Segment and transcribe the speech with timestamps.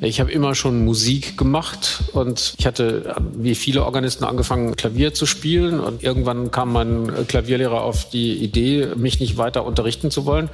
[0.00, 5.26] Ich habe immer schon Musik gemacht und ich hatte wie viele Organisten angefangen, Klavier zu
[5.26, 5.80] spielen.
[5.80, 10.50] Und irgendwann kam mein Klavierlehrer auf die Idee, mich nicht weiter unterrichten zu wollen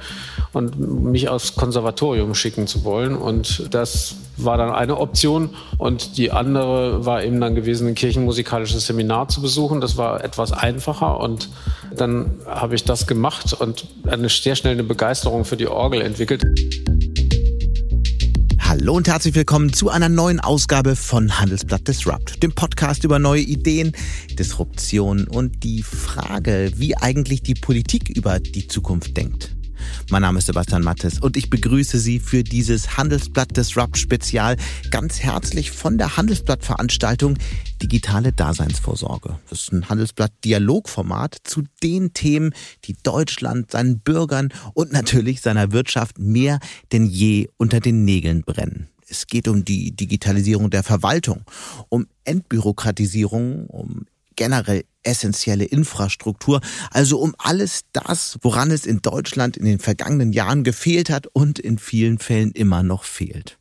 [0.51, 3.15] und mich aufs Konservatorium schicken zu wollen.
[3.15, 5.51] Und das war dann eine Option.
[5.77, 9.79] Und die andere war eben dann gewesen, ein kirchenmusikalisches Seminar zu besuchen.
[9.79, 11.19] Das war etwas einfacher.
[11.19, 11.49] Und
[11.95, 16.43] dann habe ich das gemacht und eine sehr schnell eine Begeisterung für die Orgel entwickelt.
[18.85, 23.41] Hallo und herzlich willkommen zu einer neuen Ausgabe von Handelsblatt Disrupt, dem Podcast über neue
[23.41, 23.93] Ideen,
[24.37, 29.54] Disruption und die Frage, wie eigentlich die Politik über die Zukunft denkt.
[30.09, 34.57] Mein Name ist Sebastian Mattes und ich begrüße Sie für dieses Handelsblatt Disrupt Spezial
[34.91, 37.37] ganz herzlich von der Handelsblatt Veranstaltung
[37.81, 39.39] Digitale Daseinsvorsorge.
[39.49, 42.53] Das ist ein Handelsblatt Dialogformat zu den Themen,
[42.85, 46.59] die Deutschland, seinen Bürgern und natürlich seiner Wirtschaft mehr
[46.91, 48.87] denn je unter den Nägeln brennen.
[49.07, 51.43] Es geht um die Digitalisierung der Verwaltung,
[51.89, 54.05] um Entbürokratisierung, um
[54.35, 56.61] generell essentielle Infrastruktur,
[56.91, 61.59] also um alles das, woran es in Deutschland in den vergangenen Jahren gefehlt hat und
[61.59, 63.57] in vielen Fällen immer noch fehlt.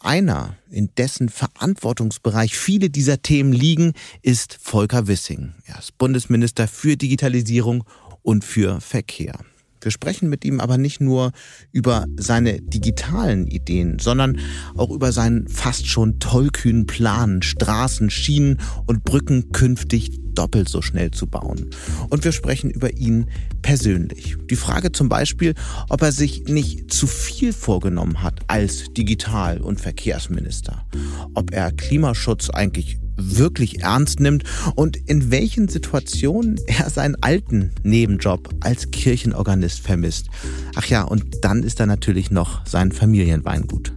[0.00, 5.54] Einer, in dessen Verantwortungsbereich viele dieser Themen liegen, ist Volker Wissing.
[5.64, 7.84] Er ist Bundesminister für Digitalisierung
[8.22, 9.38] und für Verkehr.
[9.80, 11.32] Wir sprechen mit ihm aber nicht nur
[11.72, 14.38] über seine digitalen Ideen, sondern
[14.76, 21.10] auch über seinen fast schon tollkühnen Plan, Straßen, Schienen und Brücken künftig doppelt so schnell
[21.10, 21.70] zu bauen.
[22.10, 23.26] Und wir sprechen über ihn
[23.62, 24.36] persönlich.
[24.50, 25.54] Die Frage zum Beispiel,
[25.88, 30.86] ob er sich nicht zu viel vorgenommen hat als Digital- und Verkehrsminister.
[31.34, 38.54] Ob er Klimaschutz eigentlich wirklich ernst nimmt und in welchen Situationen er seinen alten Nebenjob
[38.60, 40.28] als Kirchenorganist vermisst.
[40.74, 43.92] Ach ja, und dann ist da natürlich noch sein Familienweingut.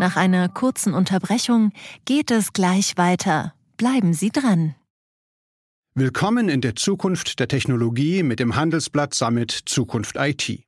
[0.00, 1.72] Nach einer kurzen Unterbrechung
[2.04, 3.54] geht es gleich weiter.
[3.76, 4.74] Bleiben Sie dran.
[5.94, 10.67] Willkommen in der Zukunft der Technologie mit dem Handelsblatt Summit Zukunft IT.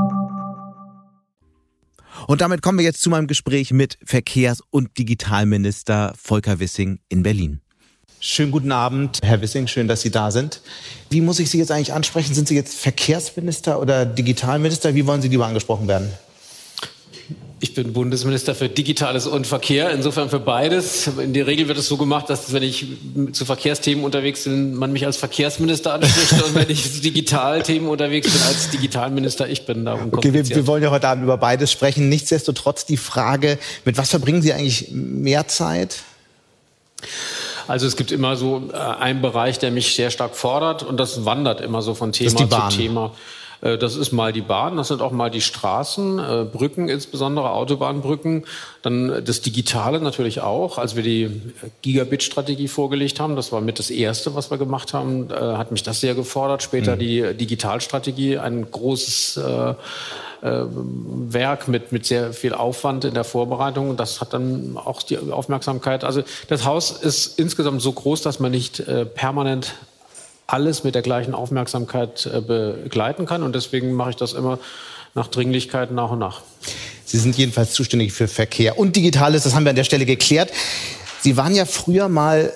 [2.27, 7.23] Und damit kommen wir jetzt zu meinem Gespräch mit Verkehrs- und Digitalminister Volker Wissing in
[7.23, 7.61] Berlin.
[8.19, 10.61] Schönen guten Abend, Herr Wissing, schön, dass Sie da sind.
[11.09, 12.35] Wie muss ich Sie jetzt eigentlich ansprechen?
[12.35, 14.93] Sind Sie jetzt Verkehrsminister oder Digitalminister?
[14.93, 16.11] Wie wollen Sie lieber angesprochen werden?
[17.63, 21.05] Ich bin Bundesminister für Digitales und Verkehr, insofern für beides.
[21.05, 22.87] In der Regel wird es so gemacht, dass wenn ich
[23.33, 28.31] zu Verkehrsthemen unterwegs bin, man mich als Verkehrsminister anspricht und wenn ich zu Digitalthemen unterwegs
[28.31, 29.85] bin, als Digitalminister ich bin.
[29.85, 32.09] Darum okay, wir, wir wollen ja heute Abend über beides sprechen.
[32.09, 35.99] Nichtsdestotrotz die Frage, mit was verbringen Sie eigentlich mehr Zeit?
[37.67, 41.25] Also es gibt immer so äh, einen Bereich, der mich sehr stark fordert und das
[41.25, 43.13] wandert immer so von Thema zu Thema.
[43.61, 47.51] Äh, das ist mal die Bahn, das sind auch mal die Straßen, äh, Brücken insbesondere,
[47.51, 48.45] Autobahnbrücken.
[48.81, 50.77] Dann das Digitale natürlich auch.
[50.77, 51.41] Als wir die
[51.81, 55.83] Gigabit-Strategie vorgelegt haben, das war mit das Erste, was wir gemacht haben, äh, hat mich
[55.83, 56.63] das sehr gefordert.
[56.63, 56.99] Später mhm.
[56.99, 59.39] die Digitalstrategie, ein großes
[60.43, 63.95] Werk mit, mit sehr viel Aufwand in der Vorbereitung.
[63.95, 66.03] Das hat dann auch die Aufmerksamkeit.
[66.03, 68.83] Also das Haus ist insgesamt so groß, dass man nicht
[69.13, 69.75] permanent
[70.51, 73.43] alles mit der gleichen Aufmerksamkeit äh, begleiten kann.
[73.43, 74.59] Und deswegen mache ich das immer
[75.13, 76.41] nach Dringlichkeit nach und nach.
[77.05, 80.51] Sie sind jedenfalls zuständig für Verkehr und Digitales, das haben wir an der Stelle geklärt.
[81.21, 82.53] Sie waren ja früher mal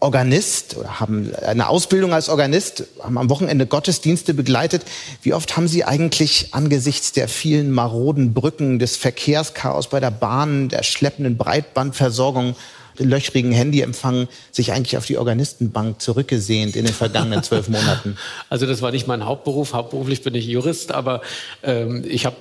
[0.00, 4.82] Organist oder haben eine Ausbildung als Organist, haben am Wochenende Gottesdienste begleitet.
[5.22, 10.68] Wie oft haben Sie eigentlich angesichts der vielen maroden Brücken, des Verkehrschaos bei der Bahn,
[10.68, 12.54] der schleppenden Breitbandversorgung
[12.98, 18.16] löchrigen Handyempfang sich eigentlich auf die Organistenbank zurückgesehnt in den vergangenen zwölf Monaten?
[18.48, 19.72] Also das war nicht mein Hauptberuf.
[19.72, 21.22] Hauptberuflich bin ich Jurist, aber
[21.62, 22.36] ähm, ich habe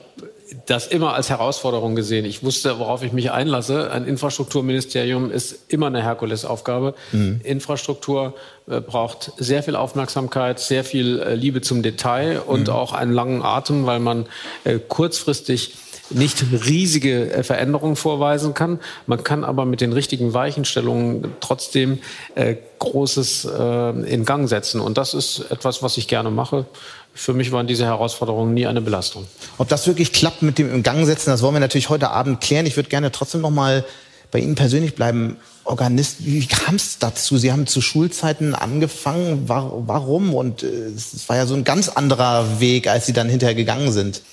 [0.65, 2.25] das immer als Herausforderung gesehen.
[2.25, 3.91] Ich wusste, worauf ich mich einlasse.
[3.91, 6.93] Ein Infrastrukturministerium ist immer eine Herkulesaufgabe.
[7.11, 7.41] Mhm.
[7.43, 8.35] Infrastruktur
[8.67, 12.73] äh, braucht sehr viel Aufmerksamkeit, sehr viel äh, Liebe zum Detail und mhm.
[12.73, 14.25] auch einen langen Atem, weil man
[14.63, 15.73] äh, kurzfristig
[16.09, 18.79] nicht riesige äh, Veränderungen vorweisen kann.
[19.07, 21.99] Man kann aber mit den richtigen Weichenstellungen trotzdem
[22.35, 24.81] äh, Großes äh, in Gang setzen.
[24.81, 26.65] Und das ist etwas, was ich gerne mache.
[27.13, 29.25] Für mich waren diese Herausforderungen nie eine Belastung.
[29.57, 32.41] Ob das wirklich klappt mit dem in Gang setzen, das wollen wir natürlich heute Abend
[32.41, 32.65] klären.
[32.65, 33.85] Ich würde gerne trotzdem noch mal
[34.31, 35.37] bei Ihnen persönlich bleiben.
[35.63, 37.37] Organist, wie kam es dazu?
[37.37, 39.43] Sie haben zu Schulzeiten angefangen.
[39.47, 40.33] Warum?
[40.33, 43.91] Und äh, es war ja so ein ganz anderer Weg, als Sie dann hinterher gegangen
[43.91, 44.23] sind.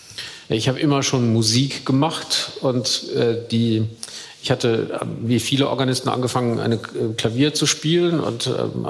[0.51, 3.87] Ich habe immer schon Musik gemacht und äh, die
[4.43, 8.87] ich hatte wie viele Organisten angefangen, eine äh, Klavier zu spielen und ähm,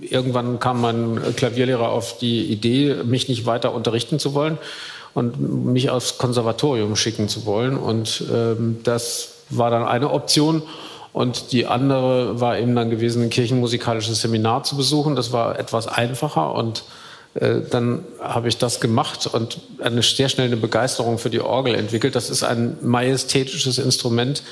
[0.00, 4.56] irgendwann kam mein Klavierlehrer auf die Idee, mich nicht weiter unterrichten zu wollen
[5.14, 7.76] und mich aufs Konservatorium schicken zu wollen.
[7.76, 10.62] Und ähm, das war dann eine Option.
[11.12, 15.14] Und die andere war eben dann gewesen, ein kirchenmusikalisches Seminar zu besuchen.
[15.14, 16.84] Das war etwas einfacher und
[17.34, 22.14] dann habe ich das gemacht und eine sehr schnell eine Begeisterung für die Orgel entwickelt.
[22.14, 24.44] Das ist ein majestätisches Instrument,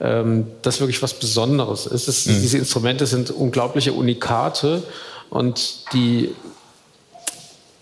[0.00, 2.06] ähm, das wirklich was Besonderes ist.
[2.06, 2.40] Es, mhm.
[2.42, 4.82] Diese Instrumente sind unglaubliche Unikate
[5.30, 6.34] und die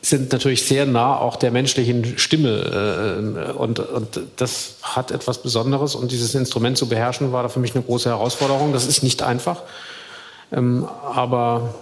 [0.00, 3.50] sind natürlich sehr nah auch der menschlichen Stimme.
[3.50, 5.96] Äh, und, und das hat etwas Besonderes.
[5.96, 8.72] Und dieses Instrument zu beherrschen, war da für mich eine große Herausforderung.
[8.72, 9.62] Das ist nicht einfach,
[10.52, 11.74] ähm, aber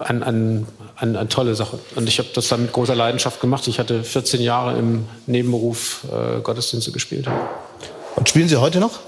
[0.00, 0.66] eine ein,
[0.96, 1.78] ein, ein tolle Sache.
[1.94, 3.66] Und ich habe das dann mit großer Leidenschaft gemacht.
[3.68, 7.26] Ich hatte 14 Jahre im Nebenberuf äh, Gottesdienste gespielt.
[8.16, 9.00] Und spielen Sie heute noch?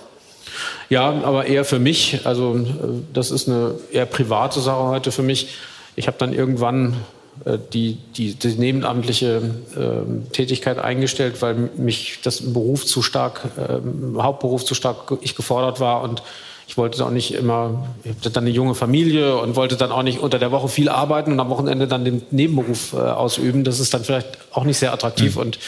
[0.91, 2.21] Ja, aber eher für mich.
[2.25, 2.65] Also äh,
[3.13, 5.49] das ist eine eher private Sache heute für mich.
[5.97, 6.97] Ich habe dann irgendwann
[7.45, 9.43] äh, die, die, die nebenamtliche
[9.77, 15.81] äh, Tätigkeit eingestellt, weil mich das Beruf zu stark, äh, Hauptberuf zu stark ich gefordert
[15.81, 16.23] war und
[16.69, 20.03] ich wollte auch nicht immer, ich hatte dann eine junge Familie und wollte dann auch
[20.03, 23.65] nicht unter der Woche viel arbeiten und am Wochenende dann den Nebenberuf äh, ausüben.
[23.65, 25.41] Das ist dann vielleicht auch nicht sehr attraktiv mhm.
[25.41, 25.59] und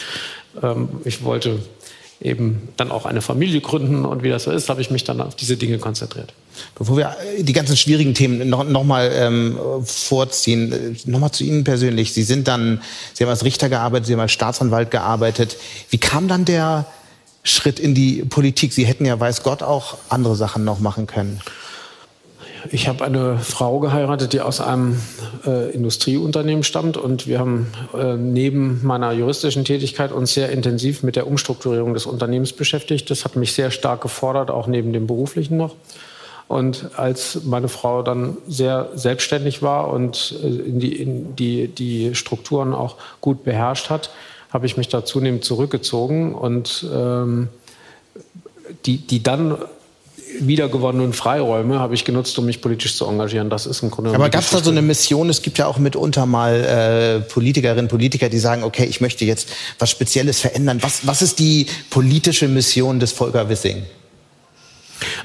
[0.61, 1.59] ähm, ich wollte
[2.21, 5.21] eben dann auch eine Familie gründen und wie das so ist, habe ich mich dann
[5.21, 6.33] auf diese Dinge konzentriert.
[6.75, 11.43] Bevor wir die ganzen schwierigen Themen noch, noch mal ähm, vorziehen, äh, noch mal zu
[11.43, 12.13] Ihnen persönlich.
[12.13, 12.83] Sie sind dann,
[13.13, 15.57] Sie haben als Richter gearbeitet, Sie haben als Staatsanwalt gearbeitet.
[15.89, 16.85] Wie kam dann der
[17.43, 18.73] Schritt in die Politik?
[18.73, 21.41] Sie hätten ja, weiß Gott, auch andere Sachen noch machen können.
[22.69, 25.01] Ich habe eine Frau geheiratet, die aus einem
[25.45, 31.15] äh, Industrieunternehmen stammt und wir haben äh, neben meiner juristischen Tätigkeit uns sehr intensiv mit
[31.15, 33.09] der Umstrukturierung des Unternehmens beschäftigt.
[33.09, 35.75] Das hat mich sehr stark gefordert, auch neben dem beruflichen noch.
[36.47, 42.13] Und als meine Frau dann sehr selbstständig war und äh, in die, in die, die
[42.13, 44.11] Strukturen auch gut beherrscht hat,
[44.51, 47.49] habe ich mich da zunehmend zurückgezogen und ähm,
[48.85, 49.57] die, die dann
[50.39, 53.49] wiedergewonnenen Freiräume habe ich genutzt, um mich politisch zu engagieren.
[53.49, 54.13] Das ist im Grunde.
[54.13, 55.29] Aber gab es da so eine Mission?
[55.29, 59.49] Es gibt ja auch mitunter mal äh, Politikerinnen, Politiker, die sagen: Okay, ich möchte jetzt
[59.79, 60.79] was Spezielles verändern.
[60.81, 63.83] Was, was ist die politische Mission des Volker Wissing?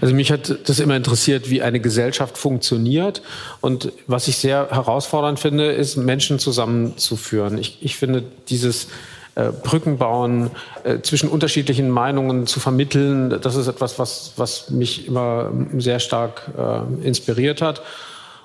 [0.01, 3.23] Also mich hat das immer interessiert, wie eine Gesellschaft funktioniert.
[3.61, 7.59] Und was ich sehr herausfordernd finde, ist, Menschen zusammenzuführen.
[7.59, 8.89] Ich, ich finde dieses
[9.37, 10.51] äh, Brücken bauen,
[10.83, 13.39] äh, zwischen unterschiedlichen Meinungen zu vermitteln.
[13.43, 17.83] Das ist etwas, was, was mich immer sehr stark äh, inspiriert hat.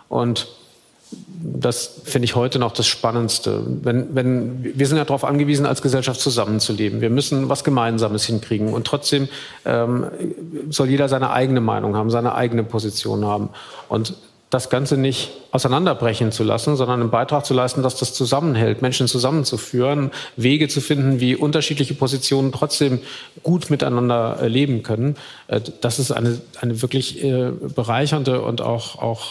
[0.10, 0.48] Und
[1.44, 3.64] das finde ich heute noch das Spannendste.
[3.66, 7.02] Wenn, wenn, wir sind ja darauf angewiesen, als Gesellschaft zusammenzuleben.
[7.02, 8.74] Wir müssen was Gemeinsames hinkriegen.
[8.74, 9.30] Und trotzdem
[9.66, 10.08] ähm,
[10.70, 13.50] soll jeder seine eigene Meinung haben, seine eigene Position haben.
[13.88, 14.16] Und
[14.52, 19.08] das Ganze nicht auseinanderbrechen zu lassen, sondern einen Beitrag zu leisten, dass das zusammenhält, Menschen
[19.08, 23.00] zusammenzuführen, Wege zu finden, wie unterschiedliche Positionen trotzdem
[23.44, 25.16] gut miteinander äh, leben können.
[25.48, 29.22] Äh, das ist eine, eine wirklich äh, bereichernde und auch, auch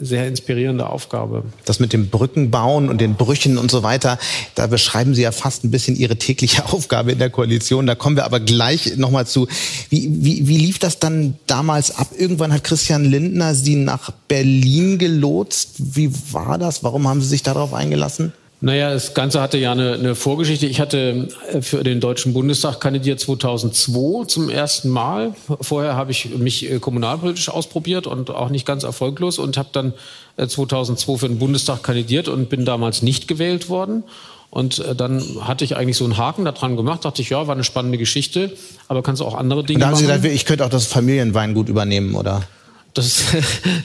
[0.00, 1.44] sehr inspirierende Aufgabe.
[1.64, 4.18] Das mit dem Brückenbauen und den Brüchen und so weiter,
[4.54, 7.86] da beschreiben Sie ja fast ein bisschen Ihre tägliche Aufgabe in der Koalition.
[7.86, 9.46] Da kommen wir aber gleich nochmal zu.
[9.88, 12.08] Wie, wie, wie lief das dann damals ab?
[12.18, 15.96] Irgendwann hat Christian Lindner Sie nach Berlin gelotst gelotst?
[15.96, 16.82] Wie war das?
[16.82, 18.32] Warum haben Sie sich darauf eingelassen?
[18.62, 20.66] Naja, das Ganze hatte ja eine, eine, Vorgeschichte.
[20.66, 25.34] Ich hatte äh, für den Deutschen Bundestag kandidiert 2002 zum ersten Mal.
[25.62, 29.94] Vorher habe ich mich äh, kommunalpolitisch ausprobiert und auch nicht ganz erfolglos und habe dann
[30.36, 34.04] 2002 äh, für den Bundestag kandidiert und bin damals nicht gewählt worden.
[34.50, 37.62] Und dann hatte ich eigentlich so einen Haken daran gemacht, dachte ich, ja, war eine
[37.62, 38.52] spannende Geschichte,
[38.88, 40.86] aber kannst du auch andere Dinge und da haben Sie gesagt, ich könnte auch das
[40.86, 42.42] Familienweingut übernehmen, oder?
[42.94, 43.24] Das,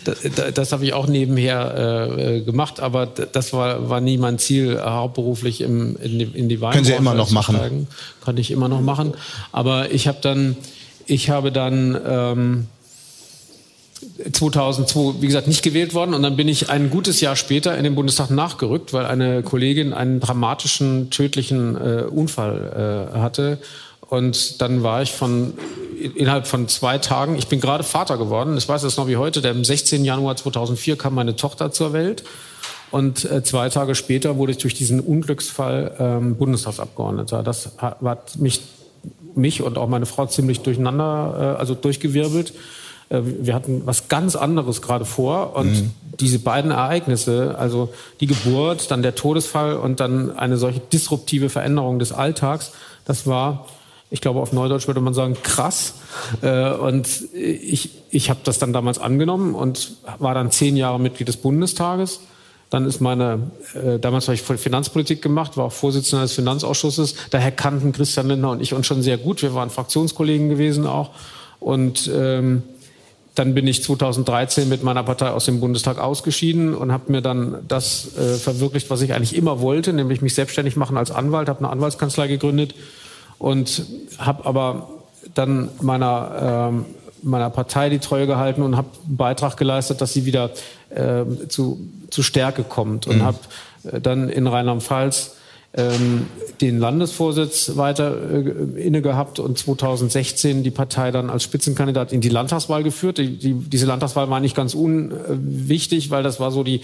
[0.03, 4.81] das, das habe ich auch nebenher äh, gemacht, aber das war, war nie mein Ziel,
[4.81, 7.87] hauptberuflich im, in, die, in die Weinbranche Können Sie immer noch machen.
[8.23, 9.13] Kann ich immer noch machen.
[9.51, 10.57] Aber ich habe dann,
[11.05, 12.67] ich habe dann ähm,
[14.31, 17.83] 2002, wie gesagt, nicht gewählt worden und dann bin ich ein gutes Jahr später in
[17.83, 23.59] den Bundestag nachgerückt, weil eine Kollegin einen dramatischen, tödlichen äh, Unfall äh, hatte
[24.09, 25.53] Und dann war ich von
[26.15, 29.41] innerhalb von zwei Tagen, ich bin gerade Vater geworden, ich weiß es noch wie heute,
[29.41, 30.03] der am 16.
[30.03, 32.23] Januar 2004 kam meine Tochter zur Welt.
[32.91, 37.43] Und äh, zwei Tage später wurde ich durch diesen Unglücksfall ähm, Bundestagsabgeordneter.
[37.43, 38.61] Das hat, hat mich,
[39.33, 42.53] mich und auch meine Frau ziemlich durcheinander, äh, also durchgewirbelt.
[43.09, 45.91] Äh, wir hatten was ganz anderes gerade vor und mhm.
[46.19, 51.99] diese beiden Ereignisse, also die Geburt, dann der Todesfall und dann eine solche disruptive Veränderung
[51.99, 52.71] des Alltags,
[53.03, 53.67] das war,
[54.15, 55.95] ich glaube auf Neudeutsch würde man sagen, krass.
[56.41, 61.27] Äh, und ich, ich habe das dann damals angenommen und war dann zehn Jahre Mitglied
[61.27, 62.21] des Bundestages.
[62.69, 67.15] Dann ist meine, äh, damals habe ich Finanzpolitik gemacht, war auch Vorsitzender des Finanzausschusses.
[67.29, 69.41] Daher kannten Christian Lindner und ich uns schon sehr gut.
[69.41, 71.09] Wir waren Fraktionskollegen gewesen auch.
[71.59, 72.63] Und ähm,
[73.35, 77.65] dann bin ich 2013 mit meiner Partei aus dem Bundestag ausgeschieden und habe mir dann
[77.67, 81.59] das äh, verwirklicht, was ich eigentlich immer wollte, nämlich mich selbstständig machen als Anwalt, habe
[81.59, 82.75] eine Anwaltskanzlei gegründet
[83.39, 83.85] und
[84.17, 84.89] habe aber
[85.33, 86.85] dann meiner, ähm,
[87.21, 90.51] meiner Partei die Treue gehalten und habe einen Beitrag geleistet, dass sie wieder
[90.89, 93.23] äh, zu, zu Stärke kommt und mhm.
[93.23, 93.39] habe
[93.91, 95.35] äh, dann in Rheinland-Pfalz
[95.77, 96.27] ähm,
[96.61, 102.29] den Landesvorsitz weiter äh, inne gehabt und 2016 die Partei dann als Spitzenkandidat in die
[102.29, 103.17] Landtagswahl geführt.
[103.17, 106.81] Die, die, diese Landtagswahl war nicht ganz unwichtig, weil das war so die,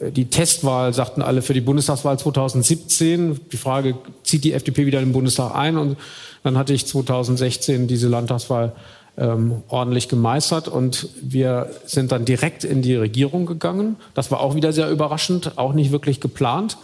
[0.00, 3.40] die Testwahl, sagten alle, für die Bundestagswahl 2017.
[3.50, 5.76] Die Frage, zieht die FDP wieder in den Bundestag ein?
[5.76, 5.96] Und
[6.44, 8.72] dann hatte ich 2016 diese Landtagswahl
[9.18, 13.96] ähm, ordentlich gemeistert und wir sind dann direkt in die Regierung gegangen.
[14.14, 16.78] Das war auch wieder sehr überraschend, auch nicht wirklich geplant.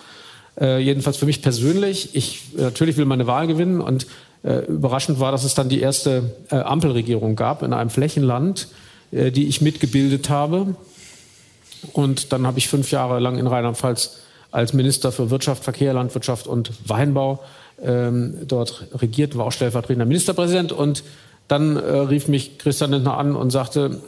[0.60, 2.14] Äh, jedenfalls für mich persönlich.
[2.14, 4.06] Ich natürlich will meine Wahl gewinnen und
[4.42, 8.68] äh, überraschend war, dass es dann die erste äh, Ampelregierung gab in einem Flächenland,
[9.10, 10.74] äh, die ich mitgebildet habe.
[11.92, 14.18] Und dann habe ich fünf Jahre lang in Rheinland-Pfalz
[14.50, 17.40] als Minister für Wirtschaft, Verkehr, Landwirtschaft und Weinbau
[17.82, 20.72] ähm, dort regiert, war auch stellvertretender Ministerpräsident.
[20.72, 21.04] Und
[21.48, 24.00] dann äh, rief mich Christian Lindner an und sagte,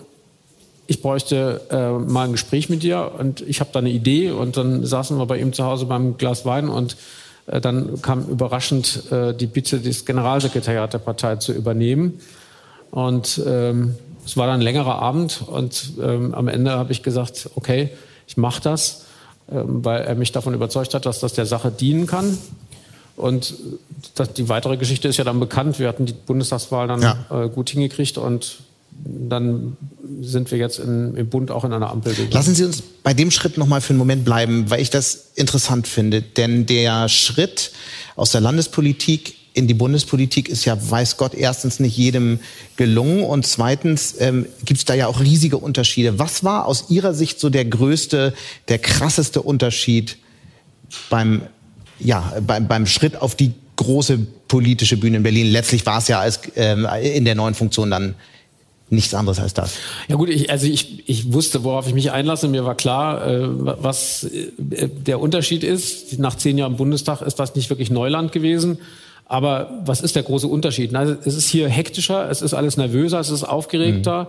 [0.86, 3.12] ich bräuchte äh, mal ein Gespräch mit dir.
[3.18, 4.30] Und ich habe da eine Idee.
[4.30, 6.68] Und dann saßen wir bei ihm zu Hause beim Glas Wein.
[6.68, 6.96] Und
[7.46, 12.20] äh, dann kam überraschend äh, die Bitte, das Generalsekretariat der Partei zu übernehmen.
[12.90, 17.50] Und ähm, es war dann ein längerer Abend und ähm, am Ende habe ich gesagt,
[17.54, 17.90] okay,
[18.26, 19.06] ich mache das,
[19.50, 22.38] ähm, weil er mich davon überzeugt hat, dass das der Sache dienen kann.
[23.16, 23.54] Und
[24.14, 25.78] das, die weitere Geschichte ist ja dann bekannt.
[25.78, 27.16] Wir hatten die Bundestagswahl dann ja.
[27.30, 28.58] äh, gut hingekriegt und
[29.04, 29.76] dann
[30.20, 32.14] sind wir jetzt in, im Bund auch in einer Ampel.
[32.30, 35.30] Lassen Sie uns bei dem Schritt noch mal für einen Moment bleiben, weil ich das
[35.34, 36.22] interessant finde.
[36.22, 37.72] Denn der Schritt
[38.16, 42.40] aus der Landespolitik in die Bundespolitik ist ja, weiß Gott, erstens nicht jedem
[42.76, 46.18] gelungen und zweitens ähm, gibt es da ja auch riesige Unterschiede.
[46.18, 48.32] Was war aus Ihrer Sicht so der größte,
[48.68, 50.16] der krasseste Unterschied
[51.10, 51.42] beim,
[51.98, 55.46] ja, beim, beim Schritt auf die große politische Bühne in Berlin?
[55.46, 58.14] Letztlich war es ja als, ähm, in der neuen Funktion dann
[58.88, 59.74] nichts anderes als das.
[60.08, 62.48] Ja gut, ich, also ich, ich wusste, worauf ich mich einlasse.
[62.48, 66.18] Mir war klar, äh, was äh, der Unterschied ist.
[66.18, 68.78] Nach zehn Jahren Bundestag ist das nicht wirklich Neuland gewesen.
[69.30, 70.92] Aber was ist der große Unterschied?
[70.92, 74.24] Also es ist hier hektischer, es ist alles nervöser, es ist aufgeregter.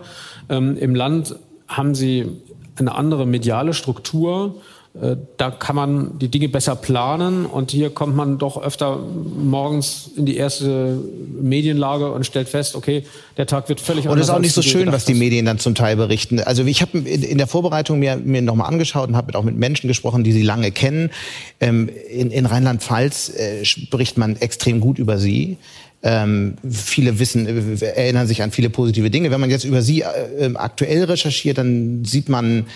[0.48, 0.54] Mhm.
[0.54, 1.34] Ähm, Im Land
[1.66, 2.28] haben sie
[2.76, 4.62] eine andere mediale Struktur.
[5.00, 10.10] Äh, da kann man die Dinge besser planen und hier kommt man doch öfter morgens
[10.16, 10.98] in die erste
[11.40, 13.04] Medienlage und stellt fest, okay,
[13.38, 14.12] der Tag wird völlig anders.
[14.12, 16.40] Und es ist auch nicht so schön, was die Medien dann zum Teil berichten.
[16.40, 19.88] Also ich habe in der Vorbereitung mir, mir nochmal angeschaut und habe auch mit Menschen
[19.88, 21.10] gesprochen, die sie lange kennen.
[21.58, 25.56] Ähm, in, in Rheinland-Pfalz äh, spricht man extrem gut über sie.
[26.02, 29.30] Ähm, viele wissen, äh, erinnern sich an viele positive Dinge.
[29.30, 32.66] Wenn man jetzt über sie äh, aktuell recherchiert, dann sieht man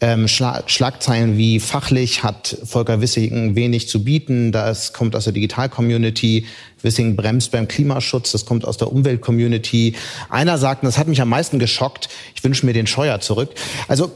[0.00, 4.52] ähm, Schlag Schlagzeilen wie fachlich hat Volker Wissing wenig zu bieten.
[4.52, 6.46] Das kommt aus der Digital-Community.
[6.82, 8.32] Wissing bremst beim Klimaschutz.
[8.32, 9.94] Das kommt aus der Umwelt-Community.
[10.28, 13.54] Einer sagt, und das hat mich am meisten geschockt, ich wünsche mir den Scheuer zurück.
[13.88, 14.12] Also,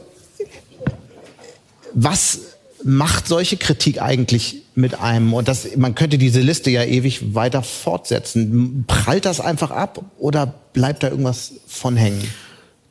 [1.93, 2.39] was
[2.83, 5.33] macht solche Kritik eigentlich mit einem?
[5.33, 8.85] Und das, man könnte diese Liste ja ewig weiter fortsetzen.
[8.87, 12.27] Prallt das einfach ab oder bleibt da irgendwas von hängen?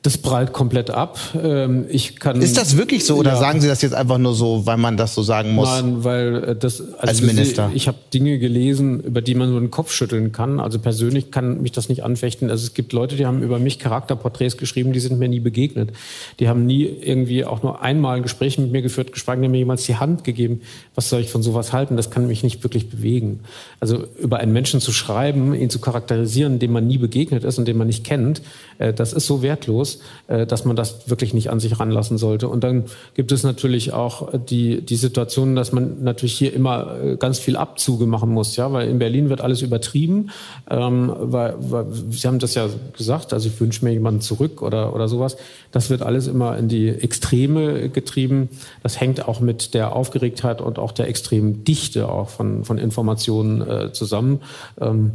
[0.03, 1.19] Das prallt komplett ab.
[1.39, 4.33] Ähm, ich kann, ist das wirklich so oder ja, sagen Sie das jetzt einfach nur
[4.33, 5.69] so, weil man das so sagen muss?
[5.69, 7.69] Nein, weil äh, das also als Minister.
[7.69, 10.59] Ich, ich habe Dinge gelesen, über die man nur den Kopf schütteln kann.
[10.59, 12.49] Also persönlich kann mich das nicht anfechten.
[12.49, 15.91] Also es gibt Leute, die haben über mich Charakterporträts geschrieben, die sind mir nie begegnet.
[16.39, 19.59] Die haben nie irgendwie auch nur einmal ein Gespräch mit mir geführt, geschweige denn mir
[19.59, 20.61] jemals die Hand gegeben.
[20.95, 21.95] Was soll ich von sowas halten?
[21.95, 23.41] Das kann mich nicht wirklich bewegen.
[23.79, 27.67] Also über einen Menschen zu schreiben, ihn zu charakterisieren, dem man nie begegnet ist und
[27.67, 28.41] den man nicht kennt,
[28.79, 32.17] äh, das ist so wertlos ist, äh, dass man das wirklich nicht an sich ranlassen
[32.17, 32.47] sollte.
[32.47, 37.15] Und dann gibt es natürlich auch die, die Situation, dass man natürlich hier immer äh,
[37.17, 40.29] ganz viel Abzüge machen muss, ja, weil in Berlin wird alles übertrieben,
[40.69, 42.67] ähm, weil, weil Sie haben das ja
[42.97, 45.37] gesagt, also ich wünsche mir jemanden zurück oder, oder sowas.
[45.71, 48.49] Das wird alles immer in die Extreme getrieben.
[48.83, 53.61] Das hängt auch mit der Aufgeregtheit und auch der extremen Dichte auch von, von Informationen
[53.61, 54.41] äh, zusammen.
[54.79, 55.13] Ähm,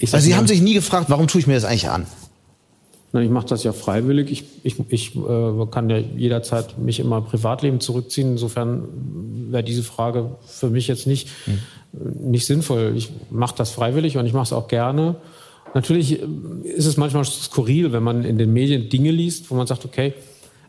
[0.00, 2.06] also Sie haben sich nie gefragt, warum tue ich mir das eigentlich an?
[3.12, 4.30] Ich mache das ja freiwillig.
[4.30, 8.32] Ich, ich, ich äh, kann ja jederzeit mich in mein Privatleben zurückziehen.
[8.32, 8.88] Insofern
[9.50, 12.30] wäre diese Frage für mich jetzt nicht, mhm.
[12.30, 12.92] nicht sinnvoll.
[12.96, 15.16] Ich mache das freiwillig und ich mache es auch gerne.
[15.74, 16.26] Natürlich äh,
[16.64, 20.14] ist es manchmal skurril, wenn man in den Medien Dinge liest, wo man sagt, okay,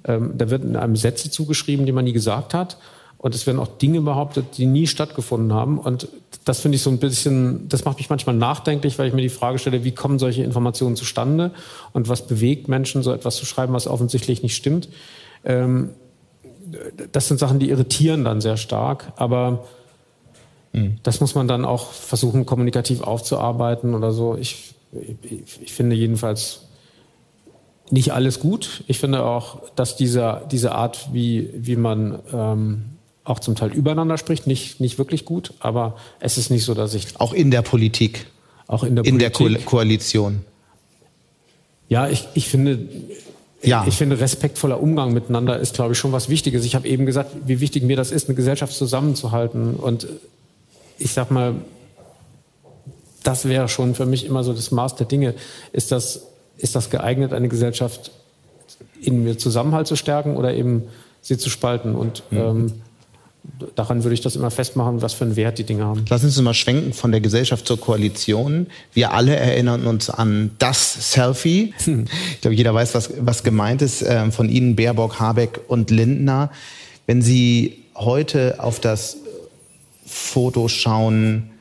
[0.06, 2.78] ähm, da wird in einem Sätze zugeschrieben, die man nie gesagt hat.
[3.18, 5.80] Und es werden auch Dinge behauptet, die nie stattgefunden haben.
[5.80, 6.08] Und
[6.46, 9.30] das finde ich so ein bisschen, das macht mich manchmal nachdenklich, weil ich mir die
[9.30, 11.52] Frage stelle, wie kommen solche Informationen zustande
[11.94, 14.90] und was bewegt Menschen, so etwas zu schreiben, was offensichtlich nicht stimmt.
[15.44, 15.92] Ähm,
[17.12, 19.14] das sind Sachen, die irritieren dann sehr stark.
[19.16, 19.66] Aber
[20.74, 20.98] mhm.
[21.02, 24.38] das muss man dann auch versuchen, kommunikativ aufzuarbeiten oder so.
[24.38, 24.76] Ich,
[25.24, 26.68] ich, ich finde jedenfalls
[27.90, 28.84] nicht alles gut.
[28.88, 32.86] Ich finde auch, dass dieser, diese Art, wie, wie man ähm,
[33.28, 36.94] auch zum Teil übereinander spricht, nicht, nicht wirklich gut, aber es ist nicht so, dass
[36.94, 37.20] ich.
[37.20, 38.28] Auch in der Politik.
[38.68, 39.40] Auch in der in Politik.
[39.40, 40.46] In der Ko Koalition.
[41.90, 42.88] Ja, ich, ich finde.
[43.64, 43.84] Ja.
[43.88, 46.64] Ich finde, respektvoller Umgang miteinander ist, glaube ich, schon was Wichtiges.
[46.64, 49.74] Ich habe eben gesagt, wie wichtig mir das ist, eine Gesellschaft zusammenzuhalten.
[49.74, 50.08] Und
[51.00, 51.56] ich sag mal,
[53.24, 55.34] das wäre schon für mich immer so das Maß der Dinge.
[55.74, 58.12] Ist das, ist das geeignet, eine Gesellschaft
[59.02, 60.84] in mir Zusammenhalt zu stärken oder eben
[61.22, 61.96] sie zu spalten?
[61.96, 62.38] Und mhm.
[62.38, 62.74] ähm,
[63.76, 66.06] daran würde ich das immer festmachen, was für einen Wert die Dinge haben.
[66.10, 68.68] Lassen Sie uns mal schwenken von der Gesellschaft zur Koalition.
[68.94, 71.74] Wir alle erinnern uns an das Selfie.
[71.88, 72.06] Hm.
[72.34, 76.52] Ich glaube, jeder weiß, was, was gemeint ist äh, von Ihnen, Baerbock, Habeck und Lindner.
[77.06, 79.18] Wenn Sie heute auf das
[80.06, 81.52] Foto schauen,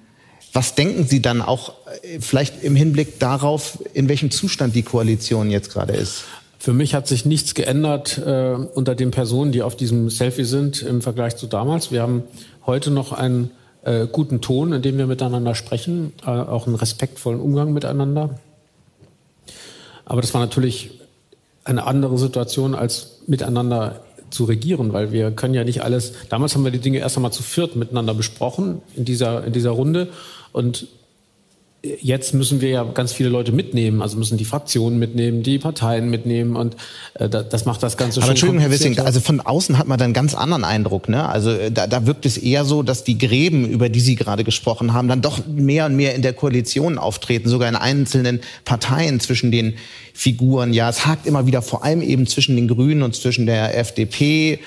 [0.52, 5.50] was denken Sie dann auch äh, vielleicht im Hinblick darauf, in welchem Zustand die Koalition
[5.50, 6.24] jetzt gerade ist?
[6.66, 10.82] Für mich hat sich nichts geändert äh, unter den Personen, die auf diesem Selfie sind
[10.82, 11.92] im Vergleich zu damals.
[11.92, 12.24] Wir haben
[12.66, 13.52] heute noch einen
[13.84, 18.40] äh, guten Ton, in dem wir miteinander sprechen, äh, auch einen respektvollen Umgang miteinander.
[20.06, 20.98] Aber das war natürlich
[21.62, 24.00] eine andere Situation als miteinander
[24.30, 26.14] zu regieren, weil wir können ja nicht alles.
[26.30, 29.70] Damals haben wir die Dinge erst einmal zu viert miteinander besprochen in dieser in dieser
[29.70, 30.08] Runde
[30.52, 30.88] und
[32.00, 36.10] jetzt müssen wir ja ganz viele Leute mitnehmen, also müssen die Fraktionen mitnehmen, die Parteien
[36.10, 36.76] mitnehmen und
[37.14, 39.98] äh, das macht das Ganze Aber schon Entschuldigung, Herr Wissing, also von außen hat man
[39.98, 41.08] dann einen ganz anderen Eindruck.
[41.08, 41.28] Ne?
[41.28, 44.44] Also äh, da, da wirkt es eher so, dass die Gräben, über die Sie gerade
[44.44, 49.20] gesprochen haben, dann doch mehr und mehr in der Koalition auftreten, sogar in einzelnen Parteien
[49.20, 49.74] zwischen den
[50.16, 50.72] Figuren.
[50.72, 54.60] Ja, es hakt immer wieder vor allem eben zwischen den Grünen und zwischen der FDP.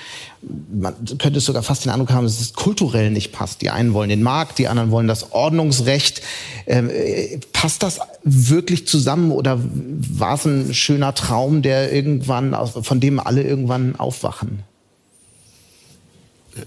[0.72, 3.60] Man könnte sogar fast den Eindruck haben, dass es kulturell nicht passt.
[3.60, 6.22] Die einen wollen den Markt, die anderen wollen das Ordnungsrecht.
[6.68, 13.00] Ähm, äh, passt das wirklich zusammen oder war es ein schöner Traum, der irgendwann, von
[13.00, 14.60] dem alle irgendwann aufwachen?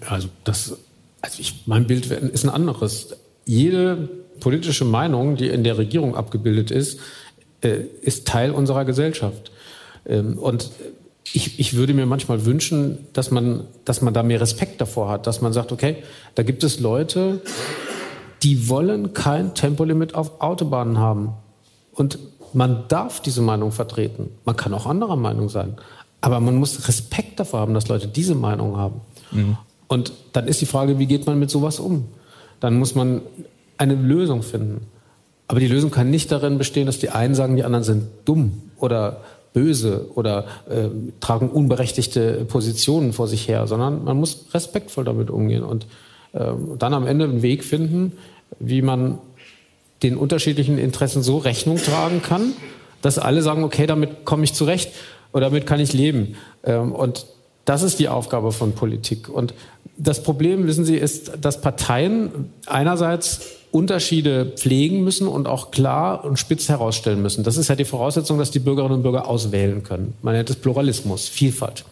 [0.10, 0.76] Also das,
[1.22, 3.15] also ich, mein Bild ist ein anderes.
[3.46, 4.10] Jede
[4.41, 7.00] politische Meinung, die in der Regierung abgebildet ist,
[7.69, 9.52] ist Teil unserer Gesellschaft.
[10.06, 10.71] Ähm, und
[11.32, 15.28] ich, ich würde mir manchmal wünschen, dass man, dass man da mehr Respekt davor hat,
[15.28, 15.97] dass man sagt, okay,
[16.36, 17.41] da gibt es Leute,
[18.43, 21.34] die wollen kein Tempolimit auf Autobahnen haben.
[21.93, 22.19] Und
[22.54, 24.32] man darf diese Meinung vertreten.
[24.45, 25.78] Man kann auch anderer Meinung sein.
[26.21, 29.02] Aber man muss Respekt davor haben, dass Leute diese Meinung haben.
[29.32, 29.58] Mhm.
[29.88, 32.06] Und dann ist die Frage, wie geht man mit sowas um?
[32.60, 33.21] Dann muss man
[33.78, 34.88] eine Lösung finden.
[35.54, 38.63] Aber die Lösung kann nicht darin bestehen, dass die einen sagen, die anderen sind dumm
[38.80, 39.18] oder
[39.54, 40.89] böse oder äh,
[41.20, 45.86] tragen unberechtigte Positionen vor sich her, sondern man muss respektvoll damit umgehen und
[46.32, 48.13] äh, dann am Ende einen Weg finden,
[48.58, 49.20] wie man
[50.02, 52.54] den unterschiedlichen Interessen so Rechnung tragen kann,
[53.04, 54.92] dass alle sagen, okay, damit komme ich zurecht
[55.34, 56.36] oder damit kann ich leben.
[56.63, 57.28] Ähm, und
[57.66, 59.30] das ist die Aufgabe von Politik.
[59.30, 59.54] Und
[59.98, 66.38] das Problem, wissen Sie, ist, dass Parteien einerseits Unterschiede pflegen müssen und auch klar und
[66.38, 67.44] spitz herausstellen müssen.
[67.44, 70.14] Das ist ja die Voraussetzung, dass die Bürgerinnen und Bürger auswählen können.
[70.22, 71.84] Man nennt es Pluralismus, Vielfalt.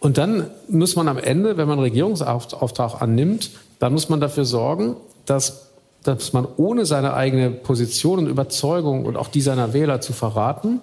[0.00, 4.96] Und dann muss man am Ende, wenn man Regierungsauftrag annimmt, dann muss man dafür sorgen,
[5.24, 5.68] dass,
[6.02, 10.80] dass man ohne seine eigene Position und Überzeugung und auch die seiner Wähler zu verraten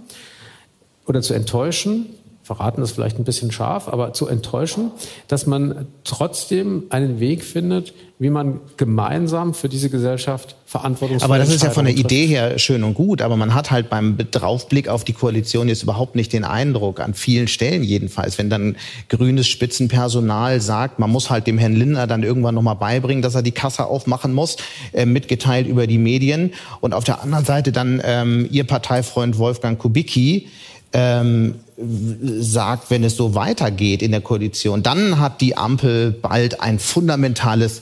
[1.05, 2.05] oder zu enttäuschen,
[2.45, 4.91] verraten ist vielleicht ein bisschen scharf, aber zu enttäuschen,
[5.27, 11.49] dass man trotzdem einen Weg findet, wie man gemeinsam für diese Gesellschaft verantwortungsvoll Aber das
[11.49, 14.89] ist ja von der Idee her schön und gut, aber man hat halt beim Draufblick
[14.89, 18.75] auf die Koalition jetzt überhaupt nicht den Eindruck, an vielen Stellen jedenfalls, wenn dann
[19.09, 23.41] grünes Spitzenpersonal sagt, man muss halt dem Herrn Lindner dann irgendwann nochmal beibringen, dass er
[23.41, 24.57] die Kasse aufmachen muss,
[24.93, 26.53] äh, mitgeteilt über die Medien.
[26.79, 30.47] Und auf der anderen Seite dann ähm, Ihr Parteifreund Wolfgang Kubicki,
[30.93, 36.79] ähm, sagt, wenn es so weitergeht in der Koalition, dann hat die Ampel bald ein
[36.79, 37.81] fundamentales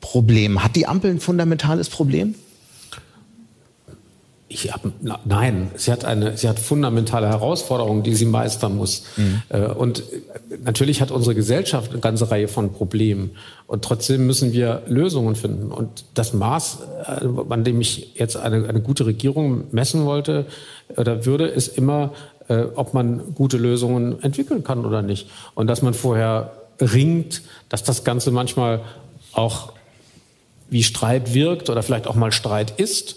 [0.00, 0.62] Problem.
[0.62, 2.34] Hat die Ampel ein fundamentales Problem?
[4.54, 4.82] Ich hab,
[5.24, 9.02] nein, sie hat eine, sie hat fundamentale Herausforderungen, die sie meistern muss.
[9.16, 9.42] Mhm.
[9.48, 10.04] Äh, und
[10.62, 13.32] natürlich hat unsere Gesellschaft eine ganze Reihe von Problemen.
[13.66, 15.72] Und trotzdem müssen wir Lösungen finden.
[15.72, 20.46] Und das Maß, äh, an dem ich jetzt eine, eine gute Regierung messen wollte
[20.96, 22.12] oder würde, ist immer
[22.48, 25.28] äh, ob man gute Lösungen entwickeln kann oder nicht.
[25.54, 28.80] Und dass man vorher ringt, dass das Ganze manchmal
[29.32, 29.72] auch
[30.70, 33.16] wie Streit wirkt oder vielleicht auch mal Streit ist,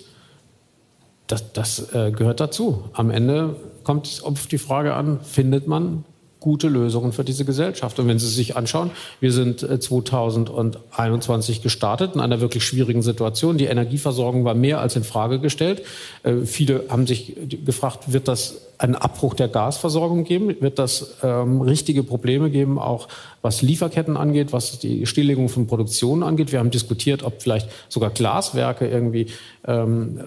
[1.28, 2.86] das, das äh, gehört dazu.
[2.94, 6.06] Am Ende kommt es auf die Frage an, findet man
[6.40, 8.00] gute Lösungen für diese Gesellschaft.
[8.00, 13.58] Und wenn Sie sich anschauen, wir sind 2021 äh, gestartet in einer wirklich schwierigen Situation.
[13.58, 15.84] Die Energieversorgung war mehr als in Frage gestellt.
[16.24, 20.56] Äh, viele haben sich gefragt, wird das einen Abbruch der Gasversorgung geben?
[20.60, 23.08] Wird das ähm, richtige Probleme geben, auch
[23.42, 26.52] was Lieferketten angeht, was die Stilllegung von Produktionen angeht?
[26.52, 29.28] Wir haben diskutiert, ob vielleicht sogar Glaswerke irgendwie
[29.66, 30.20] ähm,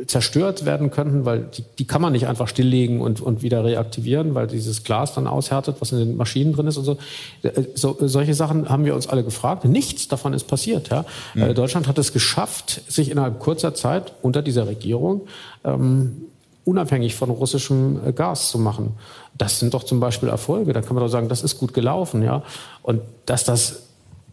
[0.00, 3.64] äh, zerstört werden könnten, weil die, die kann man nicht einfach stilllegen und, und wieder
[3.64, 6.96] reaktivieren, weil dieses Glas dann aushärtet, was in den Maschinen drin ist und so.
[7.42, 9.64] Äh, so solche Sachen haben wir uns alle gefragt.
[9.64, 10.88] Nichts davon ist passiert.
[10.90, 11.04] Ja?
[11.34, 11.54] Mhm.
[11.54, 15.22] Deutschland hat es geschafft, sich innerhalb kurzer Zeit unter dieser Regierung
[15.64, 16.22] ähm,
[16.64, 18.92] unabhängig von russischem äh, Gas zu machen.
[19.36, 20.72] Das sind doch zum Beispiel Erfolge.
[20.72, 22.42] Da kann man doch sagen, das ist gut gelaufen, ja.
[22.82, 23.82] Und dass das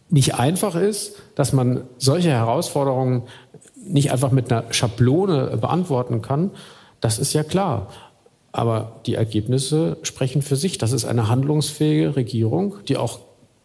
[0.08, 3.22] nicht einfach ist, dass man solche Herausforderungen
[3.88, 6.50] nicht einfach mit einer Schablone beantworten kann,
[7.00, 7.88] das ist ja klar.
[8.56, 10.78] Aber die Ergebnisse sprechen für sich.
[10.78, 13.18] Das ist eine handlungsfähige Regierung, die auch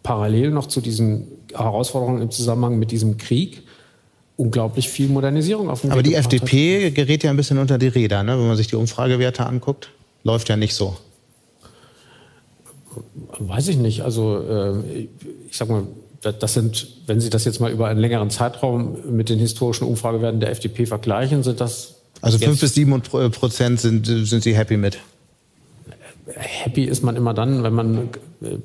[0.04, 3.64] parallel noch zu diesen Herausforderungen im Zusammenhang mit diesem Krieg
[4.36, 6.96] unglaublich viel Modernisierung auf dem Aber die FDP hat.
[6.96, 8.38] gerät ja ein bisschen unter die Räder, ne?
[8.38, 9.92] wenn man sich die Umfragewerte anguckt.
[10.26, 10.98] Läuft ja nicht so.
[13.40, 14.02] Weiß ich nicht.
[14.02, 15.08] Also äh,
[15.50, 15.84] ich sag mal,
[16.22, 20.42] das sind, wenn Sie das jetzt mal über einen längeren Zeitraum mit den historischen Umfragewerten
[20.42, 22.01] der FDP vergleichen, sind das.
[22.22, 25.00] Also fünf bis sieben Prozent sind, sind Sie happy mit?
[26.36, 28.10] Happy ist man immer dann, wenn man
[28.42, 28.58] äh,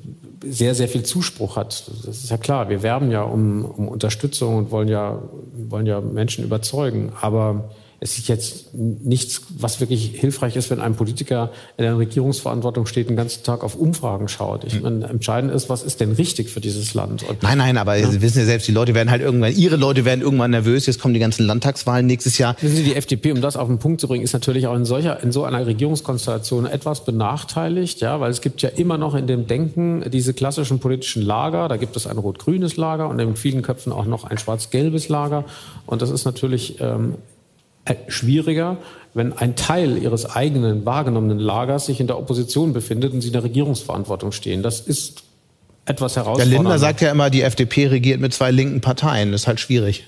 [0.45, 1.89] sehr, sehr viel Zuspruch hat.
[2.05, 2.69] Das ist ja klar.
[2.69, 5.21] Wir werben ja um, um Unterstützung und wollen ja,
[5.69, 7.11] wollen ja Menschen überzeugen.
[7.19, 12.85] Aber es ist jetzt nichts, was wirklich hilfreich ist, wenn ein Politiker in der Regierungsverantwortung
[12.85, 14.63] steht, den ganzen Tag auf Umfragen schaut.
[14.65, 14.81] Ich hm.
[14.83, 17.23] meine, entscheidend ist, was ist denn richtig für dieses Land?
[17.23, 18.07] Und nein, nein, aber ja.
[18.07, 20.85] Sie wissen ja selbst, die Leute werden halt irgendwann, Ihre Leute werden irgendwann nervös.
[20.85, 22.55] Jetzt kommen die ganzen Landtagswahlen nächstes Jahr.
[22.61, 24.85] Wissen Sie, die FDP, um das auf den Punkt zu bringen, ist natürlich auch in
[24.85, 29.25] solcher, in so einer Regierungskonstellation etwas benachteiligt, ja, weil es gibt ja immer noch in
[29.25, 31.67] dem Denken diese klassischen politischen Lager.
[31.67, 35.45] Da gibt es ein rot-grünes Lager und in vielen Köpfen auch noch ein schwarz-gelbes Lager.
[35.87, 37.36] Und das ist natürlich ähm, äh,
[38.07, 38.77] schwieriger,
[39.13, 43.33] wenn ein Teil ihres eigenen wahrgenommenen Lagers sich in der Opposition befindet und sie in
[43.33, 44.63] der Regierungsverantwortung stehen.
[44.63, 45.23] Das ist
[45.85, 46.51] etwas herausfordernd.
[46.51, 49.31] Der Lindner sagt ja immer, die FDP regiert mit zwei linken Parteien.
[49.31, 50.05] Das ist halt schwierig.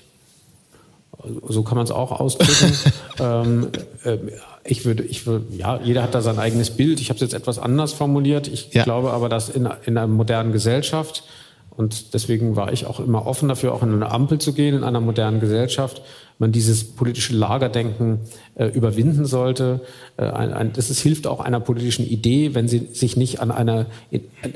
[1.48, 2.72] So kann man es auch ausdrücken.
[3.20, 3.68] ähm,
[4.04, 4.18] äh,
[4.64, 7.00] ich würde, ich würde, ja, jeder hat da sein eigenes Bild.
[7.00, 8.48] Ich habe es jetzt etwas anders formuliert.
[8.48, 8.84] Ich ja.
[8.84, 11.24] glaube aber, dass in, in einer modernen Gesellschaft
[11.76, 14.84] und deswegen war ich auch immer offen dafür, auch in eine Ampel zu gehen, in
[14.84, 16.02] einer modernen Gesellschaft,
[16.38, 18.20] man dieses politische Lagerdenken
[18.54, 19.80] äh, überwinden sollte.
[20.16, 23.50] Äh, ein, ein, das ist, hilft auch einer politischen Idee, wenn sie sich nicht an
[23.50, 23.86] eine,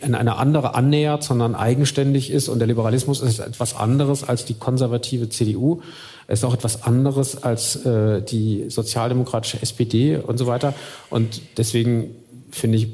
[0.02, 2.48] an eine andere annähert, sondern eigenständig ist.
[2.48, 5.82] Und der Liberalismus ist etwas anderes als die konservative CDU.
[6.26, 10.72] Es ist auch etwas anderes als äh, die sozialdemokratische SPD und so weiter.
[11.10, 12.14] Und deswegen
[12.50, 12.88] finde ich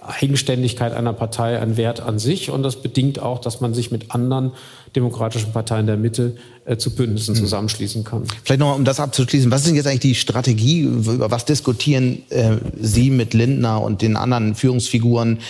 [0.00, 4.10] Eigenständigkeit einer Partei ein Wert an sich und das bedingt auch, dass man sich mit
[4.10, 4.52] anderen
[4.94, 7.40] demokratischen Parteien der Mitte äh, zu Bündnissen mhm.
[7.40, 8.24] zusammenschließen kann.
[8.42, 12.22] Vielleicht noch, um das abzuschließen, was ist denn jetzt eigentlich die Strategie, über was diskutieren
[12.30, 15.40] äh, Sie mit Lindner und den anderen Führungsfiguren?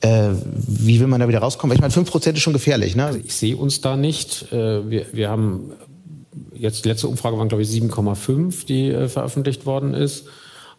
[0.00, 0.30] Äh,
[0.66, 1.74] wie will man da wieder rauskommen?
[1.74, 2.96] Ich meine, 5% ist schon gefährlich.
[2.96, 3.06] Ne?
[3.06, 4.52] Also ich sehe uns da nicht.
[4.52, 5.72] Äh, wir, wir haben
[6.54, 10.26] jetzt, die letzte Umfrage waren, glaube ich, 7,5, die äh, veröffentlicht worden ist.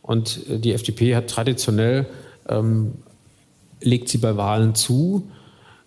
[0.02, 2.06] Und äh, die FDP hat traditionell
[2.50, 2.94] ähm,
[3.82, 5.28] legt sie bei Wahlen zu.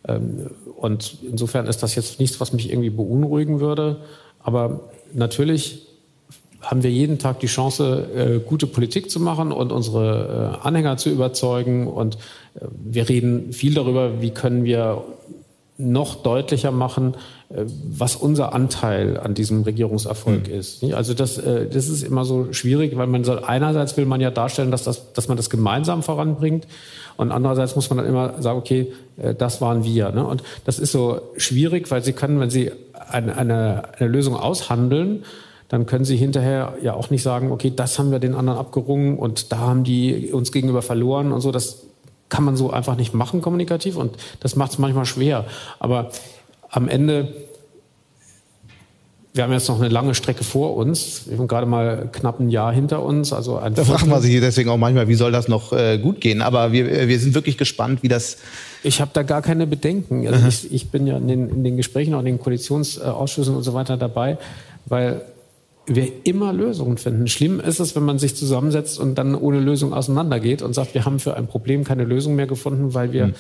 [0.07, 4.01] Ähm, und insofern ist das jetzt nichts, was mich irgendwie beunruhigen würde.
[4.41, 4.81] Aber
[5.13, 5.87] natürlich
[6.61, 10.97] haben wir jeden Tag die Chance, äh, gute Politik zu machen und unsere äh, Anhänger
[10.97, 11.87] zu überzeugen.
[11.87, 12.17] Und
[12.55, 15.05] äh, wir reden viel darüber, wie können wir
[15.79, 17.15] noch deutlicher machen,
[17.49, 20.55] äh, was unser Anteil an diesem Regierungserfolg mhm.
[20.55, 20.85] ist.
[20.85, 24.31] Also das, äh, das ist immer so schwierig, weil man soll einerseits will man ja
[24.31, 26.67] darstellen, dass, das, dass man das gemeinsam voranbringt
[27.17, 30.11] und andererseits muss man dann immer sagen, okay, äh, das waren wir.
[30.13, 30.27] Ne?
[30.27, 32.73] Und das ist so schwierig, weil Sie können, wenn Sie
[33.09, 35.25] eine, eine, eine Lösung aushandeln,
[35.69, 39.19] dann können Sie hinterher ja auch nicht sagen, okay, das haben wir den anderen abgerungen
[39.19, 41.51] und da haben die uns gegenüber verloren und so.
[41.51, 41.87] Das
[42.29, 45.45] kann man so einfach nicht machen kommunikativ und das macht es manchmal schwer.
[45.79, 46.11] Aber
[46.71, 47.33] am Ende,
[49.33, 51.23] wir haben jetzt noch eine lange Strecke vor uns.
[51.27, 53.33] Wir haben gerade mal knapp ein Jahr hinter uns.
[53.33, 56.43] Also da fragen wir sich deswegen auch manchmal, wie soll das noch äh, gut gehen?
[56.43, 58.39] Aber wir, äh, wir sind wirklich gespannt, wie das.
[58.83, 60.27] Ich habe da gar keine Bedenken.
[60.27, 63.63] Also ich, ich, bin ja in den, in den Gesprächen, auch in den Koalitionsausschüssen und
[63.63, 64.39] so weiter dabei,
[64.87, 65.23] weil
[65.87, 67.29] wir immer Lösungen finden.
[67.29, 71.05] Schlimm ist es, wenn man sich zusammensetzt und dann ohne Lösung auseinandergeht und sagt, wir
[71.05, 73.35] haben für ein Problem keine Lösung mehr gefunden, weil wir mhm.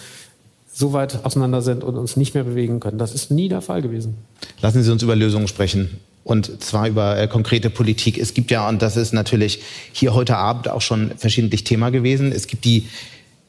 [0.72, 2.98] so weit auseinander sind und uns nicht mehr bewegen können.
[2.98, 4.14] Das ist nie der Fall gewesen.
[4.60, 5.98] Lassen Sie uns über Lösungen sprechen.
[6.22, 8.18] Und zwar über äh, konkrete Politik.
[8.18, 9.60] Es gibt ja, und das ist natürlich
[9.92, 12.86] hier heute Abend auch schon verschiedentlich Thema gewesen, es gibt die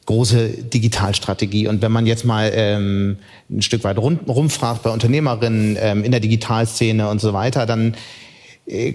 [0.06, 1.68] große Digitalstrategie.
[1.68, 3.18] Und wenn man jetzt mal ähm,
[3.50, 7.94] ein Stück weit rum, rumfragt bei Unternehmerinnen ähm, in der Digitalszene und so weiter, dann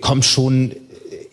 [0.02, 0.72] kommt schon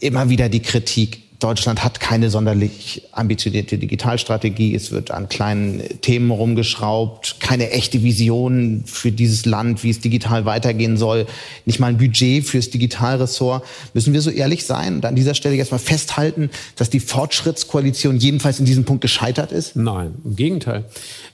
[0.00, 4.74] immer wieder die Kritik, Deutschland hat keine sonderlich ambitionierte Digitalstrategie.
[4.74, 7.36] Es wird an kleinen Themen rumgeschraubt.
[7.40, 11.26] Keine echte Vision für dieses Land, wie es digital weitergehen soll.
[11.64, 13.64] Nicht mal ein Budget fürs Digitalressort.
[13.94, 18.18] Müssen wir so ehrlich sein und an dieser Stelle jetzt mal festhalten, dass die Fortschrittskoalition
[18.18, 19.76] jedenfalls in diesem Punkt gescheitert ist?
[19.76, 20.84] Nein, im Gegenteil.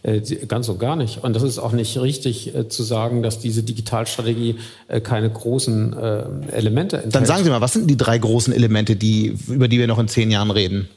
[0.02, 1.24] Äh, ganz und gar nicht.
[1.24, 5.96] Und das ist auch nicht richtig äh, zu sagen, dass diese Digitalstrategie äh, keine großen
[6.52, 7.14] Elemente enthält.
[7.14, 9.95] Dann sagen Sie mal, was sind die drei großen Elemente, die, über die wir noch
[9.98, 10.88] in zehn Jahren reden?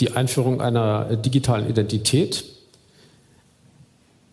[0.00, 2.44] Die Einführung einer digitalen Identität.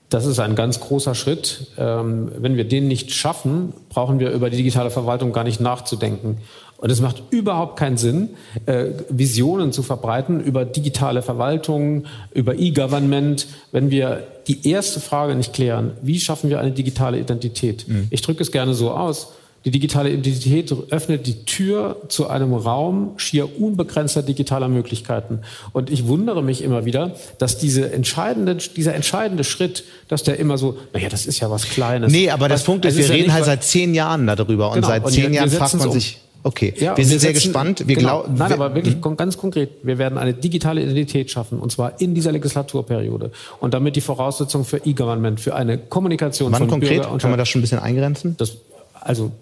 [0.09, 1.67] Das ist ein ganz großer Schritt.
[1.77, 6.37] Ähm, wenn wir den nicht schaffen, brauchen wir über die digitale Verwaltung gar nicht nachzudenken.
[6.77, 8.29] Und es macht überhaupt keinen Sinn,
[8.67, 15.53] äh, Visionen zu verbreiten über digitale Verwaltung, über E-Government, wenn wir die erste Frage nicht
[15.53, 17.87] klären, wie schaffen wir eine digitale Identität?
[17.87, 18.07] Mhm.
[18.11, 19.33] Ich drücke es gerne so aus.
[19.67, 25.41] Die digitale Identität öffnet die Tür zu einem Raum schier unbegrenzter digitaler Möglichkeiten.
[25.73, 30.57] Und ich wundere mich immer wieder, dass diese entscheidende, dieser entscheidende Schritt, dass der immer
[30.57, 32.13] so, naja, das ist ja was Kleines.
[32.13, 34.75] Nee, aber das was, Punkt ist, wir reden ja halt seit zehn Jahren darüber und
[34.75, 37.85] genau, seit zehn Jahren fragt man sich, Okay, ja, wir sind wir sehr gespannt.
[37.87, 39.69] Wir genau, glaub, nein, aber wirklich ganz konkret.
[39.83, 44.63] Wir werden eine digitale Identität schaffen und zwar in dieser Legislaturperiode und damit die Voraussetzung
[44.63, 47.01] für E-Government, für eine Kommunikation Wann von konkret?
[47.01, 48.35] Bürger und Kann man das schon ein bisschen eingrenzen?
[48.37, 48.55] Das,
[48.93, 49.33] also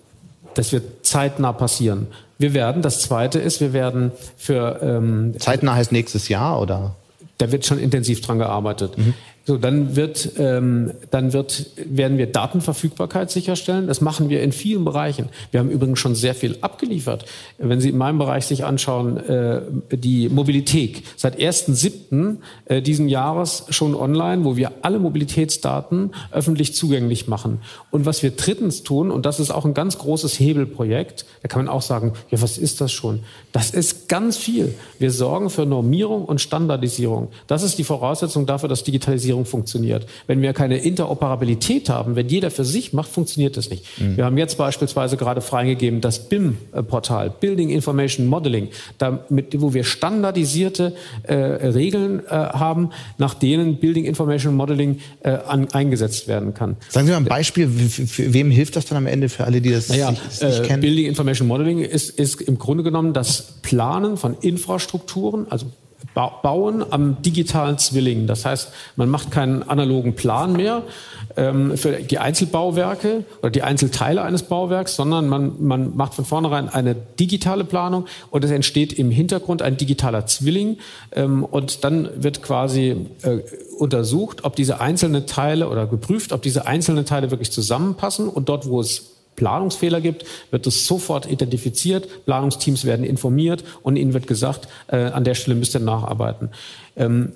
[0.56, 2.08] das wird zeitnah passieren.
[2.38, 4.80] Wir werden, das Zweite ist, wir werden für...
[4.82, 6.96] Ähm, zeitnah heißt nächstes Jahr, oder?
[7.38, 8.98] Da wird schon intensiv dran gearbeitet.
[8.98, 9.14] Mhm.
[9.48, 13.86] So, dann wird, ähm, dann wird, werden wir Datenverfügbarkeit sicherstellen.
[13.86, 15.30] Das machen wir in vielen Bereichen.
[15.52, 17.26] Wir haben übrigens schon sehr viel abgeliefert.
[17.60, 22.38] Wenn Sie in meinem Bereich sich anschauen, äh, die Mobilität seit 1.7.
[22.66, 27.60] Äh, diesen Jahres schon online, wo wir alle Mobilitätsdaten öffentlich zugänglich machen.
[27.92, 31.64] Und was wir drittens tun, und das ist auch ein ganz großes Hebelprojekt, da kann
[31.64, 33.20] man auch sagen, ja, was ist das schon?
[33.52, 34.74] Das ist ganz viel.
[34.98, 37.28] Wir sorgen für Normierung und Standardisierung.
[37.46, 40.06] Das ist die Voraussetzung dafür, dass Digitalisierung Digitalisierung funktioniert.
[40.28, 43.86] Wenn wir keine Interoperabilität haben, wenn jeder für sich macht, funktioniert das nicht.
[44.00, 44.18] Mhm.
[44.18, 50.94] Wir haben jetzt beispielsweise gerade freigegeben das BIM-Portal, Building Information Modeling, damit, wo wir standardisierte
[51.24, 56.78] äh, Regeln äh, haben, nach denen Building Information Modeling äh, an, eingesetzt werden kann.
[56.90, 59.90] Sagen Sie mal ein Beispiel, wem hilft das dann am Ende für alle, die das
[59.90, 60.82] naja, nicht, nicht kennen?
[60.82, 65.68] Building Information Modeling ist, ist im Grunde genommen das Planen von Infrastrukturen, also
[66.16, 68.26] bauen am digitalen Zwilling.
[68.26, 70.84] Das heißt, man macht keinen analogen Plan mehr
[71.36, 76.70] ähm, für die Einzelbauwerke oder die Einzelteile eines Bauwerks, sondern man, man macht von vornherein
[76.70, 80.78] eine digitale Planung und es entsteht im Hintergrund ein digitaler Zwilling
[81.12, 83.40] ähm, und dann wird quasi äh,
[83.78, 88.70] untersucht, ob diese einzelnen Teile oder geprüft, ob diese einzelnen Teile wirklich zusammenpassen und dort,
[88.70, 94.68] wo es Planungsfehler gibt, wird es sofort identifiziert, Planungsteams werden informiert und ihnen wird gesagt,
[94.88, 96.50] äh, an der Stelle müsst ihr nacharbeiten.
[96.96, 97.34] Ähm,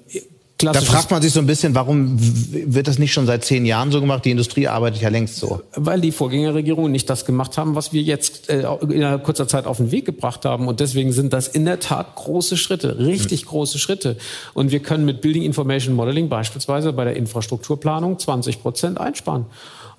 [0.60, 3.92] da fragt man sich so ein bisschen, warum wird das nicht schon seit zehn Jahren
[3.92, 4.26] so gemacht?
[4.26, 5.62] Die Industrie arbeitet ja längst so.
[5.76, 9.78] Weil die Vorgängerregierungen nicht das gemacht haben, was wir jetzt äh, in kurzer Zeit auf
[9.78, 10.68] den Weg gebracht haben.
[10.68, 13.50] Und deswegen sind das in der Tat große Schritte, richtig mhm.
[13.50, 14.18] große Schritte.
[14.54, 19.46] Und wir können mit Building Information Modeling beispielsweise bei der Infrastrukturplanung 20 Prozent einsparen.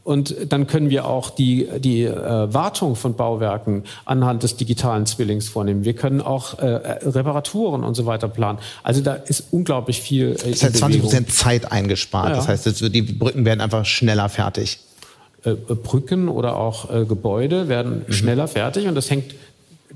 [0.03, 2.15] Und dann können wir auch die, die äh,
[2.53, 5.85] Wartung von Bauwerken anhand des digitalen Zwillings vornehmen.
[5.85, 8.59] Wir können auch äh, Reparaturen und so weiter planen.
[8.83, 10.37] Also da ist unglaublich viel.
[10.43, 12.31] Äh, das heißt 20 Prozent Zeit eingespart.
[12.31, 12.37] Ja.
[12.37, 14.81] Das heißt, die Brücken werden einfach schneller fertig.
[15.45, 18.13] Äh, Brücken oder auch äh, Gebäude werden mhm.
[18.13, 19.35] schneller fertig und das hängt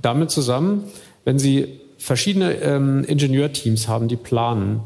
[0.00, 0.84] damit zusammen,
[1.24, 4.80] wenn Sie verschiedene ähm, Ingenieurteams haben, die planen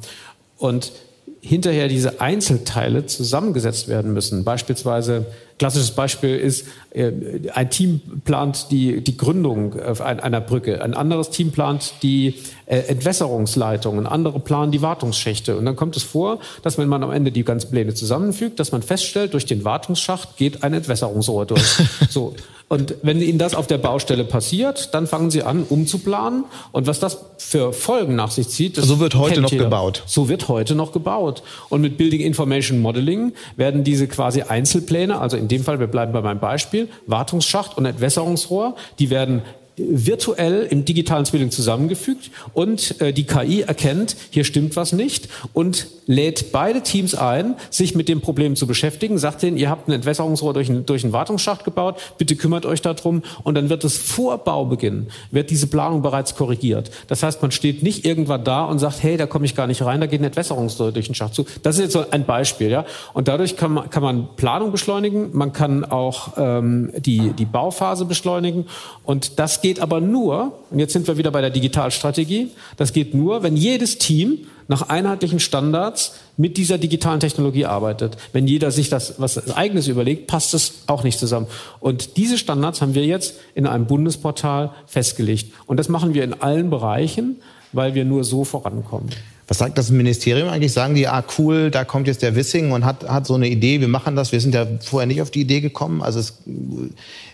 [0.59, 0.93] und
[1.41, 4.45] hinterher diese Einzelteile zusammengesetzt werden müssen.
[4.45, 5.27] Beispielsweise,
[5.59, 7.13] klassisches Beispiel ist, äh,
[7.55, 12.35] ein Team plant die, die Gründung einer Brücke, ein anderes Team plant die
[12.67, 15.57] äh, Entwässerungsleitungen, andere planen die Wartungsschächte.
[15.57, 18.73] Und dann kommt es vor, dass wenn man am Ende die ganzen Pläne zusammenfügt, dass
[18.73, 21.63] man feststellt, durch den Wartungsschacht geht ein Entwässerungsrohr durch.
[22.11, 22.35] so.
[22.69, 26.45] Und wenn Ihnen das auf der Baustelle passiert, dann fangen Sie an, umzuplanen.
[26.71, 29.65] Und was das für Folgen nach sich zieht, so wird heute noch jeder.
[29.65, 30.03] gebaut.
[30.07, 31.43] So wird heute noch gebaut.
[31.71, 36.13] Und mit Building Information Modeling werden diese quasi Einzelpläne, also in dem Fall, wir bleiben
[36.13, 39.43] bei meinem Beispiel, Wartungsschacht und Entwässerungsrohr, die werden
[39.79, 45.89] virtuell im digitalen Zwilling zusammengefügt und äh, die KI erkennt, hier stimmt was nicht und
[46.07, 49.93] lädt beide Teams ein, sich mit dem Problem zu beschäftigen, sagt denen, ihr habt ein
[49.93, 53.97] Entwässerungsrohr durch, ein, durch einen Wartungsschacht gebaut, bitte kümmert euch darum und dann wird es
[53.99, 56.91] vor Baubeginn, wird diese Planung bereits korrigiert.
[57.09, 59.83] Das heißt, man steht nicht irgendwann da und sagt, hey, da komme ich gar nicht
[59.83, 61.45] rein, da geht ein Entwässerungsrohr durch den Schacht zu.
[61.63, 62.87] Das ist jetzt so ein Beispiel, ja.
[63.13, 68.07] Und dadurch kann man, kann man Planung beschleunigen, man kann auch ähm, die, die Bauphase
[68.07, 68.67] beschleunigen
[69.05, 72.95] und das geht geht aber nur, und jetzt sind wir wieder bei der Digitalstrategie, das
[72.95, 78.17] geht nur, wenn jedes Team nach einheitlichen Standards mit dieser digitalen Technologie arbeitet.
[78.33, 81.49] Wenn jeder sich das was eigenes überlegt, passt es auch nicht zusammen.
[81.81, 85.53] Und diese Standards haben wir jetzt in einem Bundesportal festgelegt.
[85.67, 87.37] Und das machen wir in allen Bereichen,
[87.75, 89.11] weil wir nur so vorankommen.
[89.49, 90.75] Was sagt das Ministerium eigentlich?
[90.75, 93.81] Sagen die, ah cool, da kommt jetzt der Wissing und hat, hat so eine Idee,
[93.81, 94.31] wir machen das.
[94.31, 96.03] Wir sind ja vorher nicht auf die Idee gekommen.
[96.03, 96.43] Also es,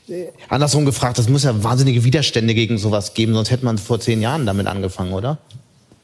[0.09, 3.98] äh, andersrum gefragt, es muss ja wahnsinnige Widerstände gegen sowas geben, sonst hätte man vor
[3.98, 5.38] zehn Jahren damit angefangen, oder?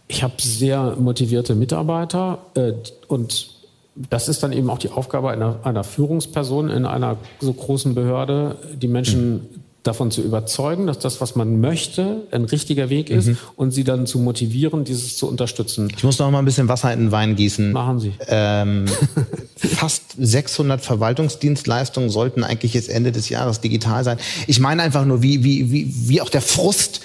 [0.08, 2.72] Ich habe sehr motivierte Mitarbeiter äh,
[3.06, 3.50] und
[3.94, 8.56] das ist dann eben auch die Aufgabe einer, einer Führungsperson in einer so großen Behörde,
[8.74, 13.28] die Menschen mhm davon zu überzeugen, dass das, was man möchte, ein richtiger Weg ist
[13.28, 13.38] mhm.
[13.56, 15.90] und sie dann zu motivieren, dieses zu unterstützen.
[15.96, 17.72] Ich muss noch mal ein bisschen Wasser in den Wein gießen.
[17.72, 18.12] Machen Sie.
[18.28, 18.86] Ähm,
[19.56, 24.18] fast 600 Verwaltungsdienstleistungen sollten eigentlich jetzt Ende des Jahres digital sein.
[24.46, 27.00] Ich meine einfach nur, wie, wie, wie, wie auch der Frust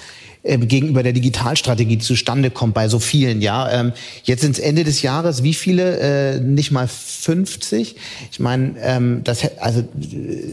[0.46, 3.42] äh, gegenüber der Digitalstrategie zustande kommt bei so vielen.
[3.42, 5.98] Ja, ähm, jetzt ins Ende des Jahres, wie viele?
[6.00, 7.96] Äh, nicht mal 50.
[8.32, 9.84] Ich meine, ähm, das, also,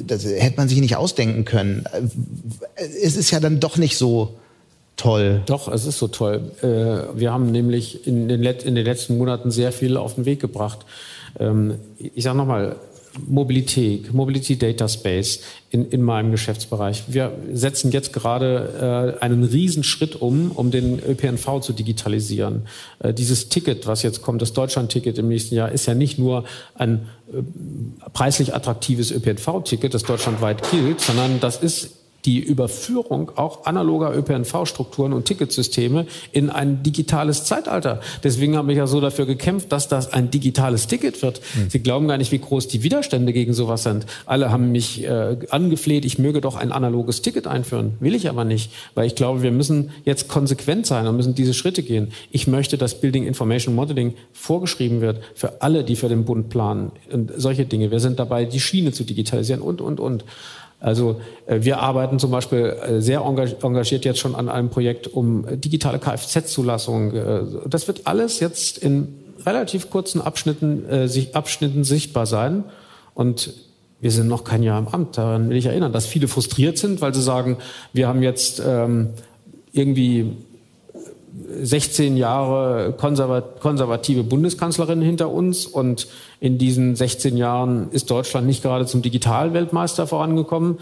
[0.07, 1.85] das hätte man sich nicht ausdenken können.
[1.93, 4.37] Äh, es ist ja dann doch nicht so
[4.97, 5.43] toll.
[5.47, 6.53] Doch, es ist so toll.
[6.63, 10.41] Äh, wir haben nämlich in den, in den letzten Monaten sehr viel auf den Weg
[10.41, 10.87] gebracht.
[11.39, 12.77] Ähm, ich sage nochmal,
[13.27, 17.05] Mobilität, Mobility Data Space in, in meinem Geschäftsbereich.
[17.09, 22.63] Wir setzen jetzt gerade äh, einen Riesenschritt um, um den ÖPNV zu digitalisieren.
[22.99, 26.45] Äh, dieses Ticket, was jetzt kommt, das Deutschland-Ticket im nächsten Jahr, ist ja nicht nur
[26.75, 27.43] ein äh,
[28.13, 35.25] preislich attraktives ÖPNV-Ticket, das deutschlandweit gilt, sondern das ist die Überführung auch analoger ÖPNV-Strukturen und
[35.25, 38.01] Ticketsysteme in ein digitales Zeitalter.
[38.23, 41.41] Deswegen habe ich ja so dafür gekämpft, dass das ein digitales Ticket wird.
[41.55, 41.71] Mhm.
[41.71, 44.07] Sie glauben gar nicht, wie groß die Widerstände gegen sowas sind.
[44.27, 47.95] Alle haben mich äh, angefleht, ich möge doch ein analoges Ticket einführen.
[47.99, 51.55] Will ich aber nicht, weil ich glaube, wir müssen jetzt konsequent sein und müssen diese
[51.55, 52.13] Schritte gehen.
[52.31, 56.93] Ich möchte, dass Building Information Modeling vorgeschrieben wird für alle, die für den Bund planen
[57.11, 57.91] und solche Dinge.
[57.91, 60.25] Wir sind dabei, die Schiene zu digitalisieren und, und, und.
[60.83, 65.47] Also äh, wir arbeiten zum Beispiel äh, sehr engagiert jetzt schon an einem Projekt um
[65.61, 67.15] digitale Kfz-Zulassung.
[67.15, 69.15] Äh, das wird alles jetzt in
[69.47, 72.65] relativ kurzen Abschnitten, äh, Abschnitten sichtbar sein.
[73.15, 73.55] Und
[74.01, 75.17] wir sind noch kein Jahr im Amt.
[75.17, 77.59] Daran will ich erinnern, dass viele frustriert sind, weil sie sagen,
[77.93, 79.11] wir haben jetzt ähm,
[79.73, 80.37] irgendwie
[81.63, 86.09] 16 Jahre konservative Bundeskanzlerin hinter uns und
[86.41, 90.79] in diesen 16 Jahren ist Deutschland nicht gerade zum Digitalweltmeister vorangekommen.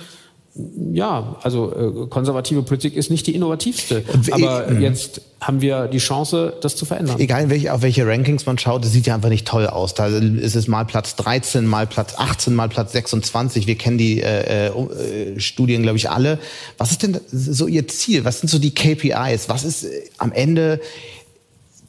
[0.93, 4.03] Ja, also äh, konservative Politik ist nicht die innovativste.
[4.33, 4.81] Aber mhm.
[4.81, 7.21] jetzt haben wir die Chance, das zu verändern.
[7.21, 9.95] Egal, welche, auf welche Rankings man schaut, das sieht ja einfach nicht toll aus.
[9.95, 13.69] Da ist es mal Platz 13, mal Platz 18, mal Platz 26.
[13.69, 16.41] Wir kennen die äh, äh, Studien, glaube ich, alle.
[16.79, 18.25] Was ist denn so Ihr Ziel?
[18.25, 19.49] Was sind so die KPIs?
[19.49, 20.81] Was ist äh, am Ende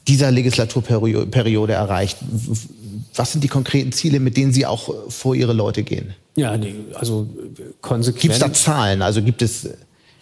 [0.06, 2.18] dieser Legislaturperiode erreicht?
[3.16, 6.14] Was sind die konkreten Ziele, mit denen Sie auch vor Ihre Leute gehen?
[6.34, 7.28] Ja, nee, also
[7.80, 8.22] konsequent.
[8.22, 9.02] Gibt es da Zahlen?
[9.02, 9.68] Also gibt es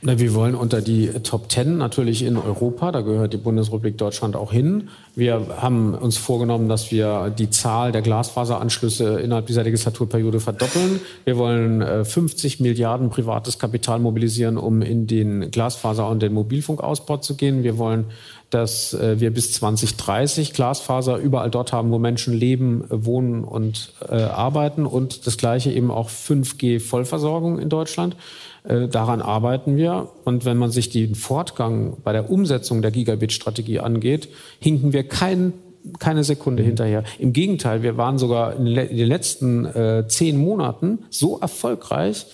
[0.02, 4.34] Na, wir wollen unter die Top Ten natürlich in Europa, da gehört die Bundesrepublik Deutschland
[4.34, 4.88] auch hin.
[5.14, 11.00] Wir haben uns vorgenommen, dass wir die Zahl der Glasfaseranschlüsse innerhalb dieser Legislaturperiode verdoppeln.
[11.24, 17.18] Wir wollen 50 äh, Milliarden privates Kapital mobilisieren, um in den Glasfaser- und den Mobilfunkausbau
[17.18, 17.62] zu gehen.
[17.62, 18.06] Wir wollen
[18.50, 24.16] dass äh, wir bis 2030 Glasfaser überall dort haben, wo Menschen leben, wohnen und äh,
[24.16, 28.16] arbeiten und das gleiche eben auch 5G Vollversorgung in Deutschland.
[28.64, 30.08] Äh, daran arbeiten wir.
[30.24, 34.28] Und wenn man sich den Fortgang bei der Umsetzung der Gigabit-Strategie angeht,
[34.58, 35.54] hinken wir kein,
[35.98, 37.04] keine Sekunde hinterher.
[37.18, 42.26] Im Gegenteil, wir waren sogar in, den letzten äh, zehn Monaten so erfolgreich,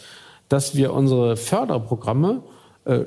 [0.48, 2.42] dass wir unsere Förderprogramme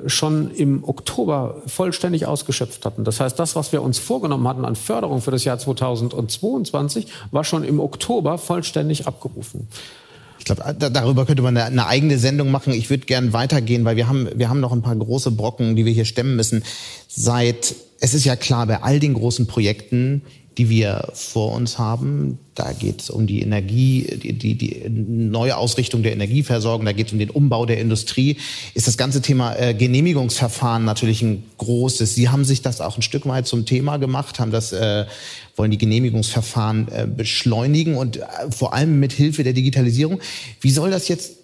[0.06, 3.04] schon im Oktober vollständig ausgeschöpft hatten.
[3.04, 7.44] Das heißt, das, was wir uns vorgenommen hatten an Förderung für das Jahr 2022, war
[7.44, 9.68] schon im Oktober vollständig abgerufen.
[10.38, 12.72] Ich glaube, darüber könnte man eine, eigene Sendung machen.
[12.72, 15.84] Ich würde gern weitergehen, weil wir haben, wir haben noch ein paar große Brocken, die
[15.84, 16.64] wir hier stemmen müssen.
[17.08, 20.22] Seit, es ist ja klar, bei all den großen Projekten,
[20.58, 22.38] die wir vor uns haben.
[22.54, 27.06] Da geht es um die Energie, die, die, die neue Ausrichtung der Energieversorgung, da geht
[27.06, 28.36] es um den Umbau der Industrie.
[28.74, 32.14] Ist das ganze Thema äh, Genehmigungsverfahren natürlich ein großes.
[32.14, 35.06] Sie haben sich das auch ein Stück weit zum Thema gemacht, haben das, äh,
[35.56, 40.20] wollen die Genehmigungsverfahren äh, beschleunigen und äh, vor allem mit Hilfe der Digitalisierung.
[40.60, 41.39] Wie soll das jetzt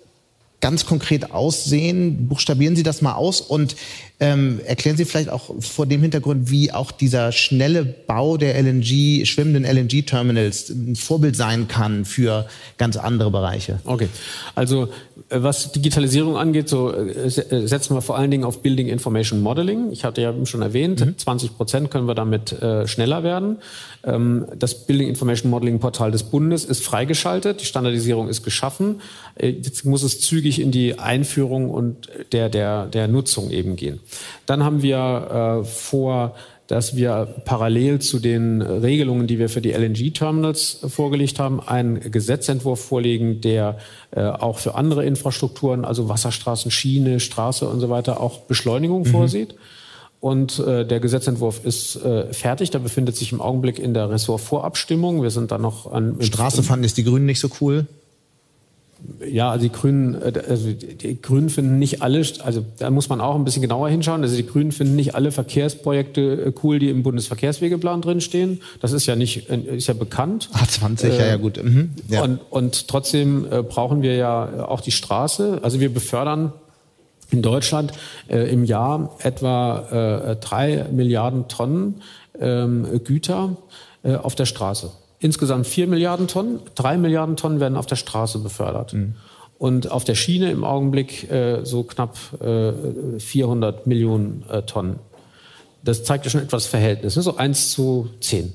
[0.67, 2.27] ganz konkret aussehen?
[2.27, 3.77] Buchstabieren Sie das mal aus und
[4.19, 9.27] ähm, erklären Sie vielleicht auch vor dem Hintergrund, wie auch dieser schnelle Bau der LNG,
[9.27, 12.47] schwimmenden LNG-Terminals ein Vorbild sein kann für
[12.79, 13.79] ganz andere Bereiche.
[13.85, 14.09] Okay,
[14.55, 14.85] also
[15.29, 19.43] äh, was Digitalisierung angeht, so äh, äh, setzen wir vor allen Dingen auf Building Information
[19.43, 19.93] Modeling.
[19.93, 21.19] Ich hatte ja schon erwähnt, mhm.
[21.19, 23.59] 20 Prozent können wir damit äh, schneller werden.
[24.03, 29.03] Ähm, das Building Information Modeling Portal des Bundes ist freigeschaltet, die Standardisierung ist geschaffen.
[29.39, 34.01] Jetzt muss es zügig in die Einführung und der, der, der Nutzung eben gehen.
[34.47, 36.35] Dann haben wir äh, vor,
[36.67, 42.81] dass wir parallel zu den Regelungen, die wir für die LNG-Terminals vorgelegt haben, einen Gesetzentwurf
[42.81, 43.79] vorlegen, der
[44.11, 49.07] äh, auch für andere Infrastrukturen, also Wasserstraßen, Schiene, Straße und so weiter, auch Beschleunigung mhm.
[49.07, 49.55] vorsieht.
[50.19, 52.71] Und äh, der Gesetzentwurf ist äh, fertig.
[52.71, 55.23] Der befindet sich im Augenblick in der Ressortvorabstimmung.
[55.23, 56.17] Wir sind da noch an.
[56.21, 57.87] Straße fanden es die Grünen nicht so cool?
[59.29, 63.21] Ja, also die Grünen, äh, also die Grünen finden nicht alle, also da muss man
[63.21, 64.23] auch ein bisschen genauer hinschauen.
[64.23, 68.61] Also die Grünen finden nicht alle Verkehrsprojekte äh, cool, die im Bundesverkehrswegeplan drinstehen.
[68.81, 70.49] Das ist ja nicht, äh, ist ja bekannt.
[70.53, 71.63] A20, äh, ja, ja, gut.
[71.63, 72.23] Mhm, ja.
[72.23, 75.61] Und, und trotzdem brauchen wir ja auch die Straße.
[75.63, 76.53] Also wir befördern
[77.31, 77.93] in Deutschland
[78.29, 82.03] äh, im Jahr etwa äh, drei Milliarden Tonnen
[82.39, 83.57] ähm, Güter
[84.03, 86.61] auf der Straße insgesamt vier Milliarden Tonnen.
[86.75, 88.93] Drei Milliarden Tonnen werden auf der Straße befördert.
[88.93, 89.15] Mhm.
[89.59, 92.73] Und auf der Schiene im Augenblick äh, so knapp äh,
[93.19, 94.99] 400 Millionen äh, Tonnen.
[95.83, 97.23] Das zeigt ja schon etwas Verhältnis, ne?
[97.23, 98.53] so eins zu zehn.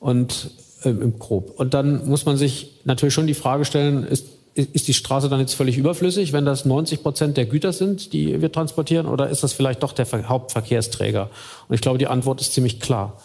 [0.00, 0.50] Und
[0.84, 1.58] äh, im Grob.
[1.58, 5.40] Und dann muss man sich natürlich schon die Frage stellen, ist, ist die Straße dann
[5.40, 9.42] jetzt völlig überflüssig, wenn das 90 Prozent der Güter sind, die wir transportieren, oder ist
[9.42, 11.30] das vielleicht doch der Hauptverkehrsträger?
[11.68, 13.16] Und ich glaube, die Antwort ist ziemlich klar.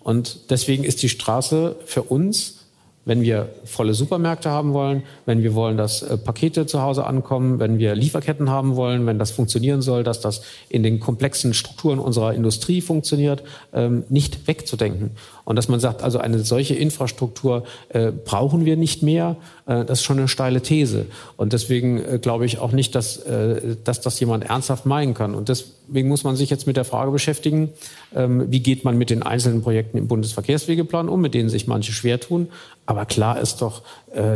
[0.00, 2.59] Und deswegen ist die Straße für uns
[3.06, 7.58] wenn wir volle Supermärkte haben wollen, wenn wir wollen, dass äh, Pakete zu Hause ankommen,
[7.58, 11.98] wenn wir Lieferketten haben wollen, wenn das funktionieren soll, dass das in den komplexen Strukturen
[11.98, 13.42] unserer Industrie funktioniert,
[13.72, 15.12] ähm, nicht wegzudenken.
[15.44, 19.36] Und dass man sagt, also eine solche Infrastruktur äh, brauchen wir nicht mehr,
[19.66, 21.06] äh, das ist schon eine steile These.
[21.36, 23.22] Und deswegen glaube ich auch nicht, dass,
[23.84, 25.34] dass das jemand ernsthaft meinen kann.
[25.34, 27.70] Und deswegen muss man sich jetzt mit der Frage beschäftigen,
[28.14, 31.92] ähm, wie geht man mit den einzelnen Projekten im Bundesverkehrswegeplan um, mit denen sich manche
[31.92, 32.48] schwer tun.
[32.90, 33.82] Aber klar ist doch,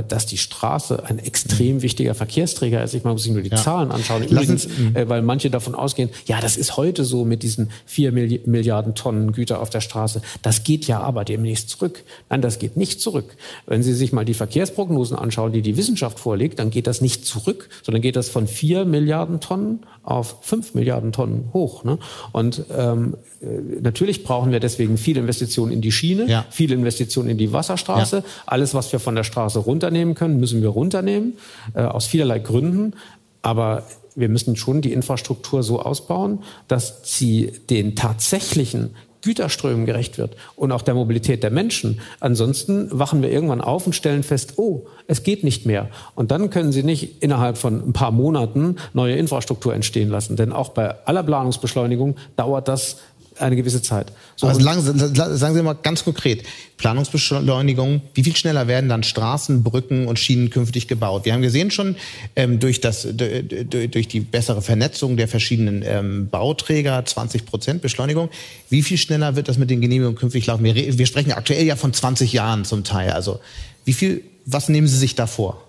[0.06, 2.94] dass die Straße ein extrem wichtiger Verkehrsträger ist.
[2.94, 3.56] Ich muss sich nur die ja.
[3.56, 4.22] Zahlen anschauen.
[4.24, 8.94] Übrigens, äh, weil manche davon ausgehen, ja, das ist heute so mit diesen vier Milliarden
[8.94, 10.22] Tonnen Güter auf der Straße.
[10.42, 12.04] Das geht ja aber demnächst zurück.
[12.30, 13.36] Nein, das geht nicht zurück.
[13.66, 17.26] Wenn Sie sich mal die Verkehrsprognosen anschauen, die die Wissenschaft vorlegt, dann geht das nicht
[17.26, 21.82] zurück, sondern geht das von vier Milliarden Tonnen auf fünf Milliarden Tonnen hoch.
[21.84, 21.98] Ne?
[22.32, 23.46] Und ähm, äh,
[23.80, 26.44] natürlich brauchen wir deswegen viele Investitionen in die Schiene, ja.
[26.50, 28.18] viele Investitionen in die Wasserstraße.
[28.18, 28.24] Ja.
[28.46, 31.34] Alles, was wir von der Straße runternehmen können, müssen wir runternehmen,
[31.74, 32.94] äh, aus vielerlei Gründen.
[33.42, 33.84] Aber
[34.14, 38.94] wir müssen schon die Infrastruktur so ausbauen, dass sie den tatsächlichen
[39.24, 42.00] Güterströmen gerecht wird und auch der Mobilität der Menschen.
[42.20, 45.88] Ansonsten wachen wir irgendwann auf und stellen fest, oh, es geht nicht mehr.
[46.14, 50.36] Und dann können Sie nicht innerhalb von ein paar Monaten neue Infrastruktur entstehen lassen.
[50.36, 52.98] Denn auch bei aller Planungsbeschleunigung dauert das
[53.38, 54.12] eine gewisse Zeit.
[54.36, 56.44] So, also lang, sagen Sie mal ganz konkret,
[56.76, 61.24] Planungsbeschleunigung, wie viel schneller werden dann Straßen, Brücken und Schienen künftig gebaut?
[61.24, 61.96] Wir haben gesehen schon
[62.36, 68.28] ähm, durch, das, durch die bessere Vernetzung der verschiedenen ähm, Bauträger 20 Prozent Beschleunigung.
[68.70, 70.64] Wie viel schneller wird das mit den Genehmigungen künftig laufen?
[70.64, 73.10] Wir, wir sprechen aktuell ja von 20 Jahren zum Teil.
[73.10, 73.40] Also
[73.84, 75.62] wie viel, was nehmen Sie sich da vor?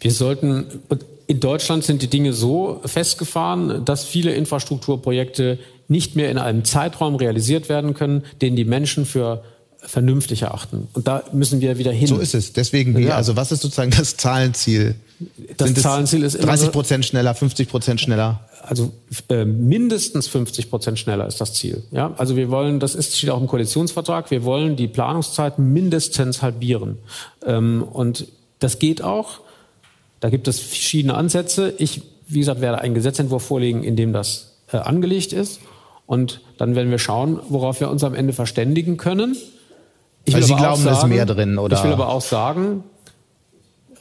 [0.00, 0.66] Wir sollten,
[1.26, 5.58] in Deutschland sind die Dinge so festgefahren, dass viele Infrastrukturprojekte
[5.88, 9.42] nicht mehr in einem Zeitraum realisiert werden können, den die Menschen für
[9.86, 10.88] vernünftig erachten.
[10.94, 12.06] Und da müssen wir wieder hin.
[12.06, 12.52] So ist es.
[12.52, 13.16] Deswegen, ja.
[13.16, 14.94] also was ist sozusagen das Zahlenziel?
[15.56, 18.48] Das Sind Zahlenziel ist 30 Prozent schneller, 50 Prozent schneller.
[18.62, 18.92] Also
[19.28, 21.82] äh, mindestens 50 Prozent schneller ist das Ziel.
[21.90, 24.30] Ja, also wir wollen, das ist steht auch im Koalitionsvertrag.
[24.30, 26.96] Wir wollen die Planungszeit mindestens halbieren.
[27.44, 28.26] Ähm, und
[28.58, 29.40] das geht auch.
[30.24, 31.74] Da gibt es verschiedene Ansätze.
[31.76, 35.60] Ich, wie gesagt, werde einen Gesetzentwurf vorlegen, in dem das äh, angelegt ist.
[36.06, 39.36] Und dann werden wir schauen, worauf wir uns am Ende verständigen können.
[40.24, 41.76] Ich also Sie glauben, sagen, ist mehr drin, oder?
[41.76, 42.84] Ich will aber auch sagen,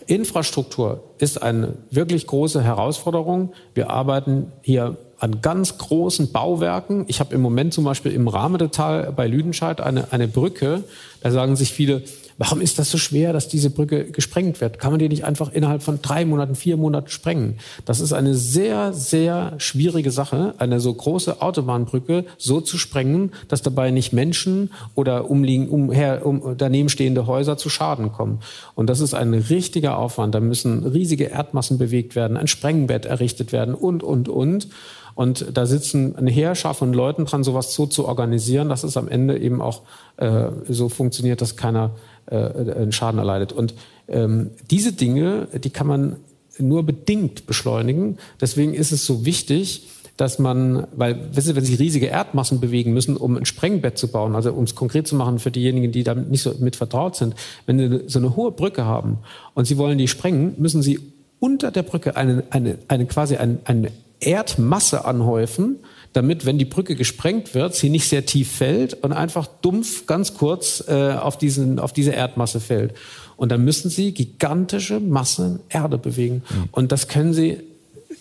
[0.08, 3.52] Infrastruktur ist eine wirklich große Herausforderung.
[3.74, 7.04] Wir arbeiten hier an ganz großen Bauwerken.
[7.10, 10.86] Ich habe im Moment zum Beispiel im Rahmedetal bei Lüdenscheid eine, eine Brücke.
[11.22, 12.02] Da sagen sich viele,
[12.38, 14.80] Warum ist das so schwer, dass diese Brücke gesprengt wird?
[14.80, 17.60] Kann man die nicht einfach innerhalb von drei Monaten, vier Monaten sprengen?
[17.86, 23.62] Das ist eine sehr, sehr schwierige Sache, eine so große Autobahnbrücke so zu sprengen, dass
[23.62, 28.40] dabei nicht Menschen oder umliegen, umher, um, daneben stehende Häuser zu Schaden kommen.
[28.76, 30.36] Und das ist ein richtiger Aufwand.
[30.36, 34.68] Da müssen riesige Erdmassen bewegt werden, ein Sprengbett errichtet werden und, und, und.
[35.16, 39.08] Und da sitzen eine Heerschar von Leuten dran, sowas so zu organisieren, dass es am
[39.08, 39.82] Ende eben auch
[40.18, 41.92] äh, so funktioniert, dass keiner
[42.26, 43.54] äh, einen Schaden erleidet.
[43.54, 43.74] Und
[44.08, 46.16] ähm, diese Dinge, die kann man
[46.60, 48.18] nur bedingt beschleunigen.
[48.40, 49.88] Deswegen ist es so wichtig,
[50.18, 54.10] dass man, weil, wissen Sie, wenn sich riesige Erdmassen bewegen müssen, um ein Sprengbett zu
[54.10, 57.16] bauen, also um es konkret zu machen für diejenigen, die damit nicht so mit vertraut
[57.16, 57.36] sind,
[57.66, 59.20] wenn Sie so eine hohe Brücke haben
[59.56, 61.00] und Sie wollen die sprengen, müssen Sie
[61.40, 63.92] unter der Brücke eine, eine, eine quasi eine, eine
[64.26, 65.78] Erdmasse anhäufen,
[66.14, 70.36] damit, wenn die Brücke gesprengt wird, sie nicht sehr tief fällt und einfach dumpf ganz
[70.36, 72.94] kurz äh, auf, diesen, auf diese Erdmasse fällt.
[73.36, 76.44] Und dann müssen sie gigantische Massen Erde bewegen.
[76.72, 77.62] Und das können sie,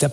[0.01, 0.11] der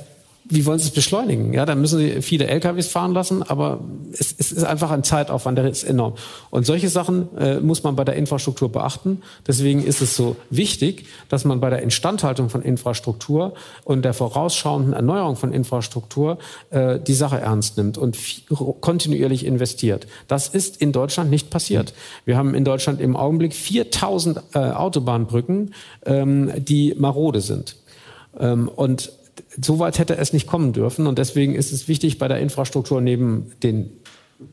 [0.50, 1.54] wie wollen Sie es beschleunigen?
[1.54, 3.82] Ja, dann müssen Sie viele LKWs fahren lassen, aber
[4.12, 6.16] es, es ist einfach ein Zeitaufwand, der ist enorm.
[6.50, 9.22] Und solche Sachen äh, muss man bei der Infrastruktur beachten.
[9.47, 14.93] Deswegen ist es so wichtig, dass man bei der Instandhaltung von Infrastruktur und der vorausschauenden
[14.93, 16.39] Erneuerung von Infrastruktur
[16.72, 18.18] äh, die Sache ernst nimmt und
[18.82, 20.08] kontinuierlich investiert.
[20.28, 21.93] Das ist in Deutschland nicht passiert.
[22.26, 25.76] Wir haben in Deutschland im Augenblick 4000 äh, Autobahnbrücken,
[26.08, 27.76] ähm, die marode sind.
[28.39, 29.12] Ähm, und
[29.61, 31.07] so weit hätte es nicht kommen dürfen.
[31.07, 33.89] Und deswegen ist es wichtig, bei der Infrastruktur neben den,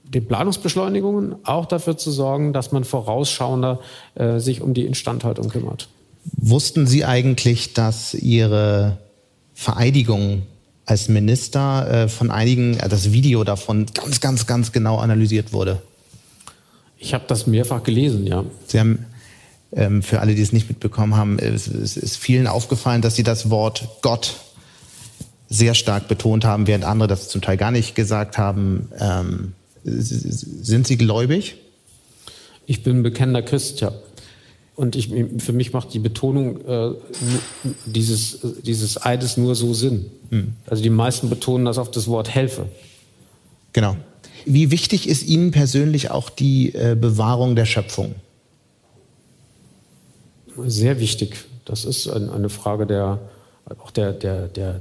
[0.05, 3.81] den Planungsbeschleunigungen auch dafür zu sorgen, dass man vorausschauender
[4.15, 5.89] äh, sich um die Instandhaltung kümmert.
[6.37, 8.99] Wussten Sie eigentlich, dass Ihre
[9.55, 10.43] Vereidigung
[10.85, 15.83] als Minister äh, von einigen, äh, das Video davon ganz, ganz, ganz genau analysiert wurde?
[16.99, 18.45] Ich habe das mehrfach gelesen, ja.
[18.67, 19.05] Sie haben
[19.73, 23.23] ähm, für alle, die es nicht mitbekommen haben, es, es ist vielen aufgefallen, dass Sie
[23.23, 24.37] das Wort Gott
[25.49, 28.89] sehr stark betont haben, während andere das zum Teil gar nicht gesagt haben.
[28.99, 29.53] Ähm,
[29.85, 31.57] sind Sie gläubig?
[32.67, 33.93] Ich bin ein bekennender Christ, ja.
[34.75, 36.91] Und ich, für mich macht die Betonung äh,
[37.87, 40.11] dieses, dieses Eides nur so Sinn.
[40.31, 40.53] Hm.
[40.67, 42.67] Also die meisten betonen das auf das Wort helfe.
[43.73, 43.97] Genau.
[44.45, 48.17] Wie wichtig ist Ihnen persönlich auch die äh, Bewahrung der Schöpfung?
[50.67, 51.37] Sehr wichtig.
[51.65, 53.19] Das ist ein, eine Frage der,
[53.79, 54.81] auch der, der, der,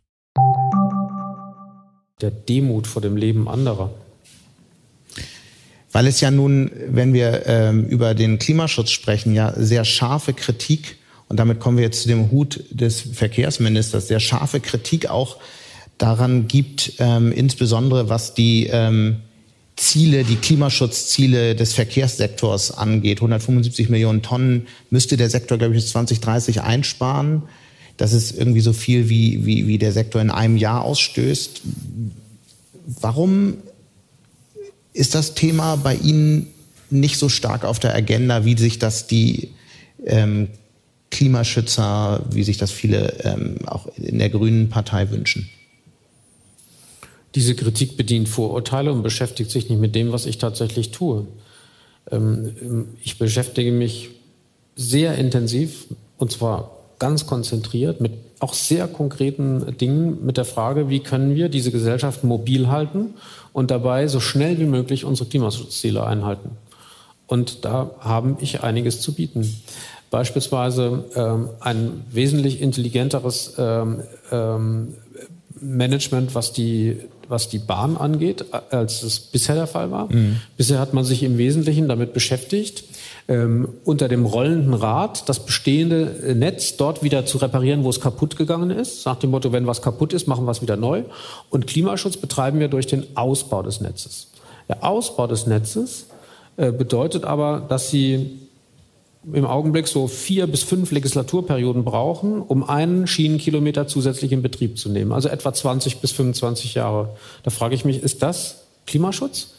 [2.19, 3.91] Der Demut vor dem Leben anderer.
[5.93, 10.97] Weil es ja nun, wenn wir ähm, über den Klimaschutz sprechen, ja sehr scharfe Kritik,
[11.29, 15.37] und damit kommen wir jetzt zu dem Hut des Verkehrsministers, sehr scharfe Kritik auch
[15.97, 19.17] daran gibt, ähm, insbesondere was die ähm,
[19.75, 23.19] Ziele, die Klimaschutzziele des Verkehrssektors angeht.
[23.19, 27.43] 175 Millionen Tonnen müsste der Sektor, glaube ich, bis 2030 einsparen.
[27.97, 31.61] Das ist irgendwie so viel, wie, wie, wie der Sektor in einem Jahr ausstößt.
[33.01, 33.57] Warum
[34.93, 36.47] ist das Thema bei Ihnen
[36.89, 39.49] nicht so stark auf der Agenda, wie sich das die
[40.05, 40.47] ähm,
[41.11, 45.49] Klimaschützer, wie sich das viele ähm, auch in der Grünen Partei wünschen?
[47.35, 51.27] Diese Kritik bedient Vorurteile und beschäftigt sich nicht mit dem, was ich tatsächlich tue.
[52.11, 54.09] Ähm, ich beschäftige mich
[54.75, 55.85] sehr intensiv
[56.17, 61.49] und zwar ganz konzentriert mit auch sehr konkreten Dingen mit der Frage, wie können wir
[61.49, 63.15] diese Gesellschaft mobil halten
[63.51, 66.51] und dabei so schnell wie möglich unsere Klimaschutzziele einhalten.
[67.25, 69.61] Und da habe ich einiges zu bieten.
[70.09, 74.93] Beispielsweise ähm, ein wesentlich intelligenteres ähm, ähm,
[75.59, 76.97] Management, was die
[77.29, 80.11] was die Bahn angeht, als es bisher der Fall war.
[80.11, 80.37] Mhm.
[80.55, 82.85] Bisher hat man sich im Wesentlichen damit beschäftigt,
[83.27, 88.37] ähm, unter dem rollenden Rad das bestehende Netz dort wieder zu reparieren, wo es kaputt
[88.37, 89.05] gegangen ist.
[89.05, 91.03] Nach dem Motto, wenn was kaputt ist, machen wir es wieder neu.
[91.49, 94.31] Und Klimaschutz betreiben wir durch den Ausbau des Netzes.
[94.69, 96.07] Der Ausbau des Netzes
[96.55, 98.46] äh, bedeutet aber, dass Sie
[99.33, 104.89] im Augenblick so vier bis fünf Legislaturperioden brauchen, um einen Schienenkilometer zusätzlich in Betrieb zu
[104.89, 105.11] nehmen.
[105.11, 107.09] Also etwa 20 bis 25 Jahre.
[107.43, 109.53] Da frage ich mich, ist das Klimaschutz?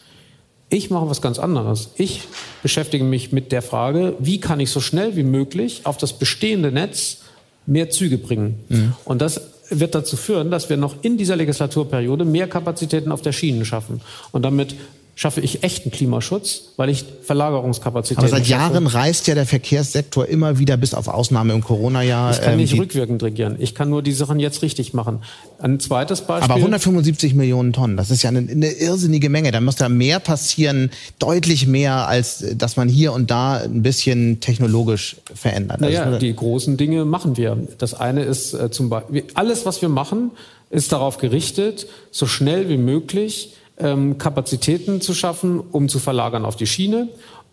[0.71, 1.91] Ich mache was ganz anderes.
[1.97, 2.23] Ich
[2.63, 6.73] beschäftige mich mit der Frage, wie kann ich so schnell wie möglich auf das bestehende
[6.73, 7.19] Netz
[7.67, 8.61] mehr Züge bringen?
[8.69, 8.93] Mhm.
[9.05, 9.41] Und das
[9.71, 14.01] wird dazu führen, dass wir noch in dieser Legislaturperiode mehr Kapazitäten auf der Schiene schaffen
[14.33, 14.75] und damit
[15.19, 20.61] schaffe ich echten Klimaschutz, weil ich Verlagerungskapazitäten Aber seit Jahren reist ja der Verkehrssektor immer
[20.61, 22.31] wieder bis auf Ausnahme im Corona-Jahr.
[22.31, 23.57] Ich kann nicht ähm, rückwirkend regieren.
[23.59, 25.19] Ich kann nur die Sachen jetzt richtig machen.
[25.59, 26.45] Ein zweites Beispiel.
[26.45, 29.51] Aber 175 Millionen Tonnen, das ist ja eine, eine irrsinnige Menge.
[29.51, 34.39] Da muss da mehr passieren, deutlich mehr, als dass man hier und da ein bisschen
[34.39, 35.81] technologisch verändert.
[35.81, 37.59] Naja, also, die großen Dinge machen wir.
[37.79, 40.31] Das eine ist äh, zum Beispiel, alles, was wir machen,
[40.71, 46.57] ist darauf gerichtet, so schnell wie möglich ähm, Kapazitäten zu schaffen, um zu verlagern auf
[46.57, 47.09] die Schiene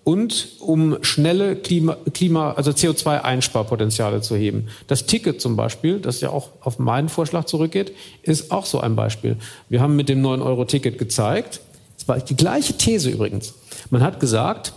[0.05, 4.67] und um schnelle Klima, Klima also CO2-Einsparpotenziale zu heben.
[4.87, 8.95] Das Ticket zum Beispiel, das ja auch auf meinen Vorschlag zurückgeht, ist auch so ein
[8.95, 9.37] Beispiel.
[9.67, 11.59] Wir haben mit dem 9-Euro-Ticket gezeigt,
[11.97, 13.55] es war die gleiche These übrigens.
[13.89, 14.73] Man hat gesagt,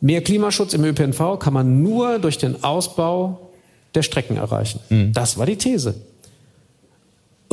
[0.00, 3.50] mehr Klimaschutz im ÖPNV kann man nur durch den Ausbau
[3.94, 4.80] der Strecken erreichen.
[4.88, 5.12] Mhm.
[5.12, 5.94] Das war die These.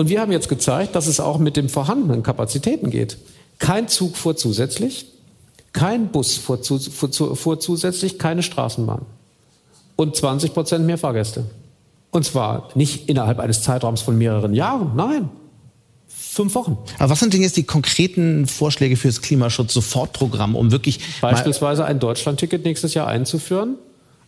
[0.02, 3.20] Und wir haben jetzt gezeigt, dass es auch mit den vorhandenen Kapazitäten geht.
[3.60, 5.06] Kein Zug fuhr zusätzlich,
[5.74, 9.06] kein Bus fuhr, zu, fuhr, fuhr zusätzlich, keine Straßenbahn.
[9.98, 11.46] Und 20 Prozent mehr Fahrgäste.
[12.10, 15.30] Und zwar nicht innerhalb eines Zeitraums von mehreren Jahren, nein,
[16.08, 16.80] fünf Wochen.
[16.98, 22.00] Aber was sind denn jetzt die konkreten Vorschläge für das Klimaschutz-Sofortprogramm, um wirklich beispielsweise ein
[22.00, 23.76] Deutschlandticket nächstes Jahr einzuführen,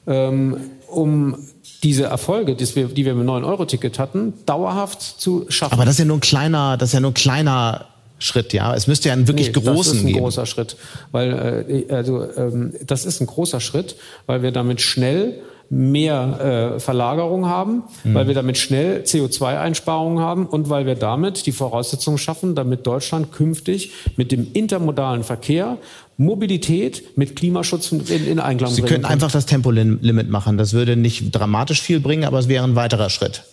[0.05, 0.57] ähm,
[0.95, 1.35] um
[1.83, 5.73] diese Erfolge, die wir, die wir mit 9-Euro-Ticket hatten, dauerhaft zu schaffen.
[5.73, 7.85] Aber das ist ja nur ein kleiner, das ist ja nur ein kleiner
[8.19, 8.73] Schritt, ja.
[8.73, 10.19] Es müsste ja einen wirklich nee, großen Das ist ein geben.
[10.19, 10.77] großer Schritt,
[11.11, 16.79] weil äh, also ähm, das ist ein großer Schritt, weil wir damit schnell mehr äh,
[16.79, 18.13] Verlagerung haben, mhm.
[18.13, 23.31] weil wir damit schnell CO2-Einsparungen haben und weil wir damit die Voraussetzungen schaffen, damit Deutschland
[23.31, 25.77] künftig mit dem intermodalen Verkehr
[26.17, 28.87] Mobilität mit Klimaschutz in, in Einklang Sie bringen.
[28.87, 30.57] Sie könnten einfach das Tempolimit machen.
[30.57, 33.43] Das würde nicht dramatisch viel bringen, aber es wäre ein weiterer Schritt.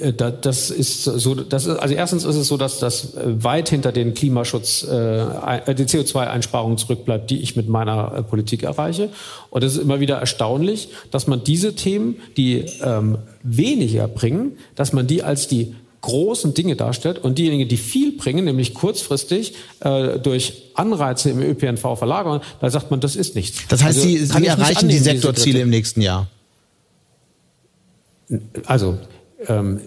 [0.00, 3.68] Äh, das ist so, das ist, also erstens ist es so, dass das äh, weit
[3.68, 9.10] hinter den Klimaschutz, äh, die CO2-Einsparungen zurückbleibt, die ich mit meiner äh, Politik erreiche.
[9.50, 14.92] Und es ist immer wieder erstaunlich, dass man diese Themen, die ähm, weniger bringen, dass
[14.92, 20.18] man die als die großen Dinge darstellt und diejenigen, die viel bringen, nämlich kurzfristig äh,
[20.18, 23.60] durch Anreize im ÖPNV verlagern, da sagt man, das ist nichts.
[23.68, 26.28] Das heißt, also, Sie, Sie erreichen die Sektorziele im nächsten Jahr?
[28.66, 28.98] Also
[29.46, 29.80] ähm,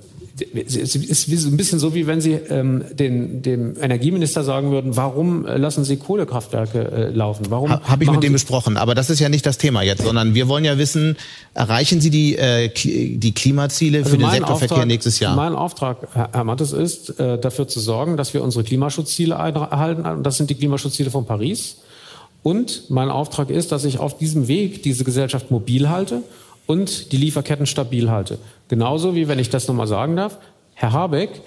[0.55, 5.45] es ist ein bisschen so, wie wenn Sie ähm, den, dem Energieminister sagen würden, warum
[5.45, 7.47] lassen Sie Kohlekraftwerke äh, laufen?
[7.49, 10.03] Warum ha, Habe ich mit dem besprochen, aber das ist ja nicht das Thema jetzt,
[10.03, 11.17] sondern wir wollen ja wissen,
[11.53, 15.35] erreichen Sie die, äh, die Klimaziele also für den Sektorverkehr Auftrag, nächstes Jahr?
[15.35, 20.05] Mein Auftrag, Herr Mattes, ist, äh, dafür zu sorgen, dass wir unsere Klimaschutzziele erhalten.
[20.05, 21.77] Und das sind die Klimaschutzziele von Paris.
[22.43, 26.23] Und mein Auftrag ist, dass ich auf diesem Weg diese Gesellschaft mobil halte
[26.65, 28.37] und die Lieferketten stabil halte.
[28.67, 30.37] Genauso wie, wenn ich das nochmal sagen darf,
[30.73, 31.41] Herr Habeck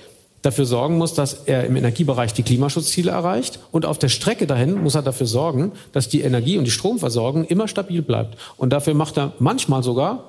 [0.45, 3.61] dafür sorgen muss, dass er im Energiebereich die Klimaschutzziele erreicht.
[3.73, 7.45] Und auf der Strecke dahin muss er dafür sorgen, dass die Energie- und die Stromversorgung
[7.47, 8.37] immer stabil bleibt.
[8.59, 10.25] Und dafür macht er manchmal sogar,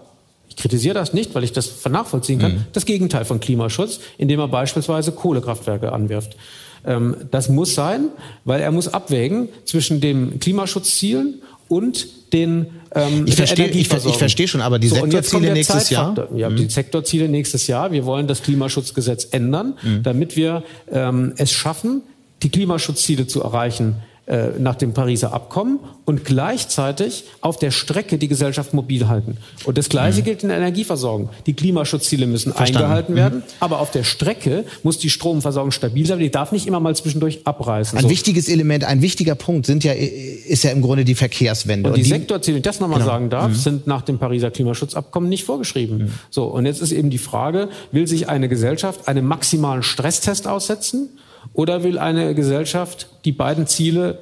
[0.48, 2.66] ich kritisiere das nicht, weil ich das nachvollziehen kann, mhm.
[2.72, 6.38] das Gegenteil von Klimaschutz, indem er beispielsweise Kohlekraftwerke anwirft.
[6.86, 8.08] Ähm, das muss sein,
[8.46, 14.48] weil er muss abwägen zwischen den Klimaschutzzielen und den ähm, ich verstehe ich, ich verstehe
[14.48, 16.28] schon, aber die so, Sektorziele nächstes Jahr?
[16.34, 16.56] Ja, mhm.
[16.56, 17.92] die Sektorziele nächstes Jahr.
[17.92, 20.04] Wir wollen das Klimaschutzgesetz ändern, mhm.
[20.04, 22.04] damit wir ähm, es schaffen,
[22.42, 23.96] die Klimaschutzziele zu erreichen
[24.28, 29.38] äh, nach dem Pariser Abkommen und gleichzeitig auf der Strecke die Gesellschaft mobil halten.
[29.66, 30.26] Und das Gleiche mhm.
[30.26, 31.30] gilt in der Energieversorgung.
[31.46, 32.78] Die Klimaschutzziele müssen Verstanden.
[32.78, 33.18] eingehalten mhm.
[33.18, 36.18] werden, aber auf der Strecke muss die Stromversorgung stabil sein.
[36.18, 38.00] Die darf nicht immer mal zwischendurch abreißen.
[38.00, 38.10] Ein so.
[38.10, 41.90] wichtiges Element, ein wichtiger Punkt sind ja, ist ja im Grunde die Verkehrswende.
[41.90, 43.12] Und die, und die Sektorziele, wenn ich das nochmal genau.
[43.12, 43.56] sagen darf, mhm.
[43.56, 45.98] sind nach dem Pariser Klimaschutzabkommen nicht vorgeschrieben.
[45.98, 46.12] Mhm.
[46.32, 51.10] So, und jetzt ist eben die Frage, will sich eine Gesellschaft einem maximalen Stresstest aussetzen?
[51.54, 54.20] Oder will eine Gesellschaft die beiden Ziele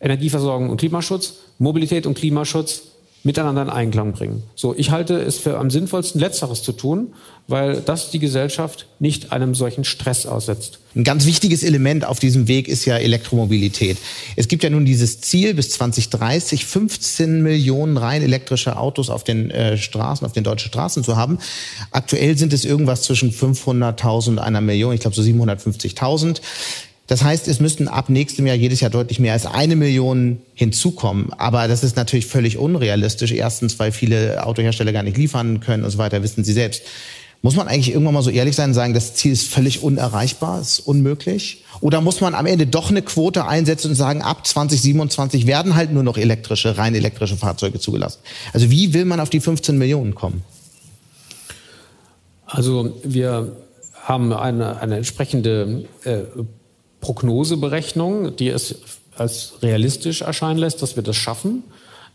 [0.00, 2.82] Energieversorgung und Klimaschutz, Mobilität und Klimaschutz
[3.24, 4.42] miteinander in Einklang bringen.
[4.54, 7.12] So, ich halte es für am sinnvollsten, Letzteres zu tun,
[7.48, 10.78] weil das die Gesellschaft nicht einem solchen Stress aussetzt.
[10.94, 13.96] Ein ganz wichtiges Element auf diesem Weg ist ja Elektromobilität.
[14.36, 19.50] Es gibt ja nun dieses Ziel, bis 2030 15 Millionen rein elektrische Autos auf den
[19.50, 21.38] äh, Straßen, auf den deutschen Straßen zu haben.
[21.90, 26.40] Aktuell sind es irgendwas zwischen 500.000 und einer Million, ich glaube so 750.000.
[27.08, 31.32] Das heißt, es müssten ab nächstem Jahr jedes Jahr deutlich mehr als eine Million hinzukommen.
[31.32, 33.32] Aber das ist natürlich völlig unrealistisch.
[33.32, 36.82] Erstens, weil viele Autohersteller gar nicht liefern können und so weiter, wissen Sie selbst.
[37.40, 40.60] Muss man eigentlich irgendwann mal so ehrlich sein und sagen, das Ziel ist völlig unerreichbar,
[40.60, 41.64] ist unmöglich?
[41.80, 45.92] Oder muss man am Ende doch eine Quote einsetzen und sagen, ab 2027 werden halt
[45.92, 48.18] nur noch elektrische, rein elektrische Fahrzeuge zugelassen?
[48.52, 50.42] Also wie will man auf die 15 Millionen kommen?
[52.44, 53.56] Also wir
[54.02, 56.22] haben eine, eine entsprechende äh,
[57.08, 58.74] Prognoseberechnung, die es
[59.16, 61.64] als realistisch erscheinen lässt, dass wir das schaffen.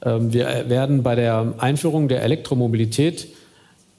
[0.06, 3.28] Ähm, wir werden bei der Einführung der Elektromobilität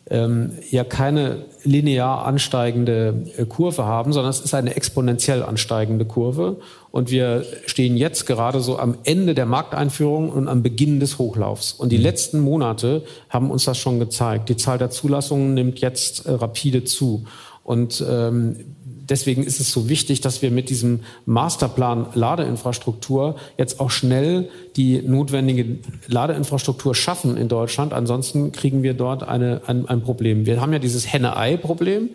[0.08, 6.58] ähm, ja keine linear ansteigende äh, Kurve haben, sondern es ist eine exponentiell ansteigende Kurve.
[6.92, 11.72] Und wir stehen jetzt gerade so am Ende der Markteinführung und am Beginn des Hochlaufs.
[11.72, 12.04] Und die mhm.
[12.04, 14.48] letzten Monate haben uns das schon gezeigt.
[14.48, 17.24] Die Zahl der Zulassungen nimmt jetzt äh, rapide zu.
[17.64, 18.76] Und ähm,
[19.08, 25.02] deswegen ist es so wichtig, dass wir mit diesem Masterplan Ladeinfrastruktur jetzt auch schnell die
[25.02, 27.92] notwendige Ladeinfrastruktur schaffen in Deutschland.
[27.92, 30.46] Ansonsten kriegen wir dort eine, ein, ein Problem.
[30.46, 32.10] Wir haben ja dieses Henne-Ei-Problem.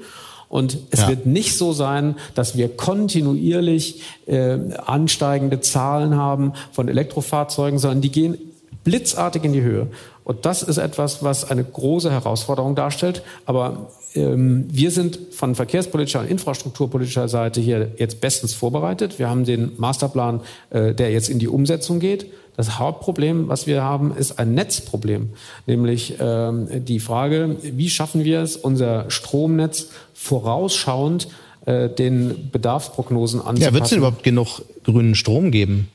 [0.50, 1.10] Und es ja.
[1.10, 8.12] wird nicht so sein, dass wir kontinuierlich äh, ansteigende Zahlen haben von Elektrofahrzeugen, sondern die
[8.12, 8.36] gehen
[8.84, 9.88] blitzartig in die Höhe.
[10.24, 13.22] Und das ist etwas, was eine große Herausforderung darstellt.
[13.46, 19.20] Aber wir sind von verkehrspolitischer und infrastrukturpolitischer Seite hier jetzt bestens vorbereitet.
[19.20, 20.42] Wir haben den Masterplan,
[20.72, 22.26] äh, der jetzt in die Umsetzung geht.
[22.58, 25.30] Das Hauptproblem, was wir haben, ist ein Netzproblem,
[25.66, 31.30] nämlich ähm, die Frage, wie schaffen wir es, unser Stromnetz vorausschauend
[31.66, 33.62] äh, den Bedarfsprognosen anzupassen.
[33.62, 35.88] Ja, wird es denn überhaupt genug grünen Strom geben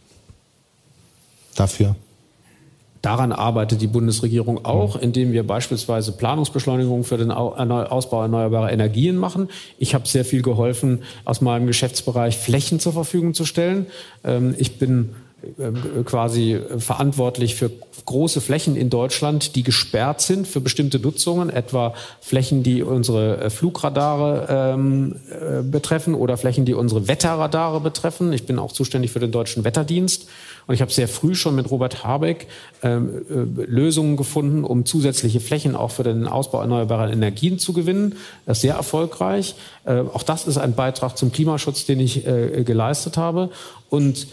[1.54, 1.96] dafür?
[3.04, 9.50] Daran arbeitet die Bundesregierung auch, indem wir beispielsweise Planungsbeschleunigungen für den Ausbau erneuerbarer Energien machen.
[9.78, 13.88] Ich habe sehr viel geholfen, aus meinem Geschäftsbereich Flächen zur Verfügung zu stellen.
[14.24, 15.10] Ähm, ich bin
[16.04, 17.70] quasi verantwortlich für
[18.04, 23.50] große Flächen in Deutschland, die gesperrt sind für bestimmte Nutzungen, etwa Flächen, die unsere äh,
[23.50, 28.32] Flugradare ähm, äh, betreffen oder Flächen, die unsere Wetterradare betreffen.
[28.32, 30.28] Ich bin auch zuständig für den deutschen Wetterdienst.
[30.66, 32.46] Und ich habe sehr früh schon mit Robert Habeck
[32.82, 38.16] ähm, äh, Lösungen gefunden, um zusätzliche Flächen auch für den Ausbau erneuerbarer Energien zu gewinnen.
[38.46, 39.56] Das ist sehr erfolgreich.
[39.84, 43.50] Äh, auch das ist ein Beitrag zum Klimaschutz, den ich äh, geleistet habe.
[43.90, 44.26] Und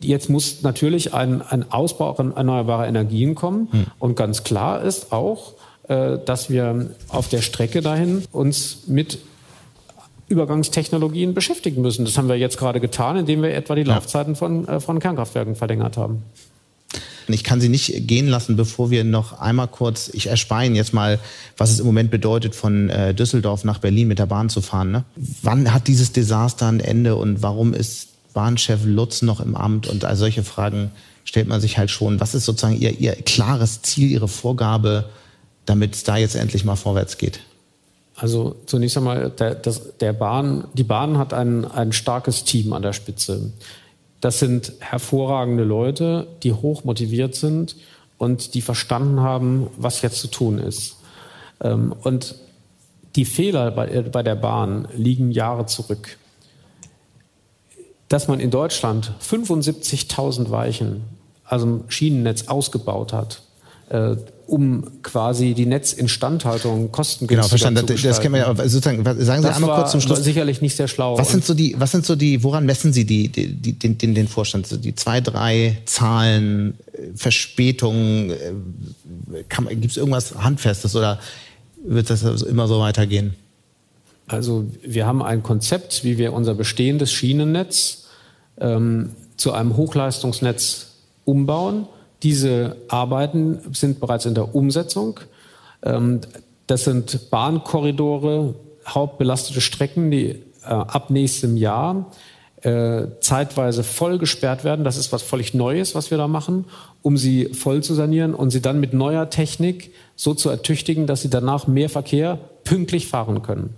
[0.00, 3.68] Jetzt muss natürlich ein, ein Ausbau erneuerbarer Energien kommen.
[3.70, 3.86] Hm.
[3.98, 5.54] Und ganz klar ist auch,
[5.88, 9.18] äh, dass wir auf der Strecke dahin uns mit
[10.28, 12.04] Übergangstechnologien beschäftigen müssen.
[12.04, 13.82] Das haben wir jetzt gerade getan, indem wir etwa die.
[13.82, 16.22] Laufzeiten von, äh, von Kernkraftwerken verlängert haben.
[17.26, 20.94] Ich kann Sie nicht gehen lassen, bevor wir noch einmal kurz, ich erspare Ihnen jetzt
[20.94, 21.18] mal,
[21.58, 24.90] was es im Moment bedeutet, von äh, Düsseldorf nach Berlin mit der Bahn zu fahren.
[24.90, 25.04] Ne?
[25.42, 29.86] Wann hat dieses Desaster ein Ende und warum ist Bahnchef Lutz noch im Amt?
[29.86, 30.90] Und all solche Fragen
[31.24, 32.20] stellt man sich halt schon.
[32.20, 35.10] Was ist sozusagen Ihr, Ihr klares Ziel, Ihre Vorgabe,
[35.66, 37.40] damit es da jetzt endlich mal vorwärts geht?
[38.16, 42.82] Also zunächst einmal, der, das, der Bahn, die Bahn hat ein, ein starkes Team an
[42.82, 43.52] der Spitze.
[44.20, 47.76] Das sind hervorragende Leute, die hoch motiviert sind
[48.16, 50.96] und die verstanden haben, was jetzt zu tun ist.
[51.60, 52.34] Ähm, und
[53.14, 56.18] die Fehler bei, bei der Bahn liegen Jahre zurück.
[58.08, 61.02] Dass man in Deutschland 75.000 Weichen,
[61.44, 63.42] also im Schienennetz ausgebaut hat,
[63.90, 67.86] äh, um quasi die Netzinstandhaltung kostengünstiger genau, verstanden.
[67.86, 68.08] zu gestalten.
[68.08, 68.68] Das kennen wir ja.
[68.68, 70.24] Sozusagen, sagen Sie das einmal kurz zum Schluss.
[70.24, 71.18] sicherlich nicht sehr schlau.
[71.18, 73.98] Was sind so die, was sind so die, woran messen Sie die, die, die den,
[73.98, 74.66] den, den Vorstand?
[74.66, 81.18] So die zwei, drei Zahlen, äh, Verspätungen, äh, gibt es irgendwas Handfestes oder
[81.84, 83.34] wird das immer so weitergehen?
[84.28, 88.06] Also wir haben ein Konzept, wie wir unser bestehendes Schienennetz
[88.60, 90.92] ähm, zu einem Hochleistungsnetz
[91.24, 91.86] umbauen
[92.22, 95.20] diese Arbeiten sind bereits in der Umsetzung.
[95.82, 96.20] Ähm,
[96.66, 98.54] das sind Bahnkorridore,
[98.86, 102.10] hauptbelastete Strecken, die äh, ab nächstem Jahr
[102.62, 104.84] äh, zeitweise voll gesperrt werden.
[104.84, 106.64] Das ist was völlig Neues, was wir da machen,
[107.02, 111.22] um sie voll zu sanieren und sie dann mit neuer Technik so zu ertüchtigen, dass
[111.22, 113.76] sie danach mehr Verkehr pünktlich fahren können.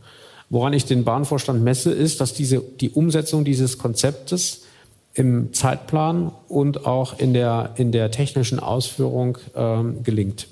[0.50, 4.62] Woran ich den Bahnvorstand messe, ist, dass diese, die Umsetzung dieses Konzeptes
[5.14, 10.46] im Zeitplan und auch in der, in der technischen Ausführung ähm, gelingt.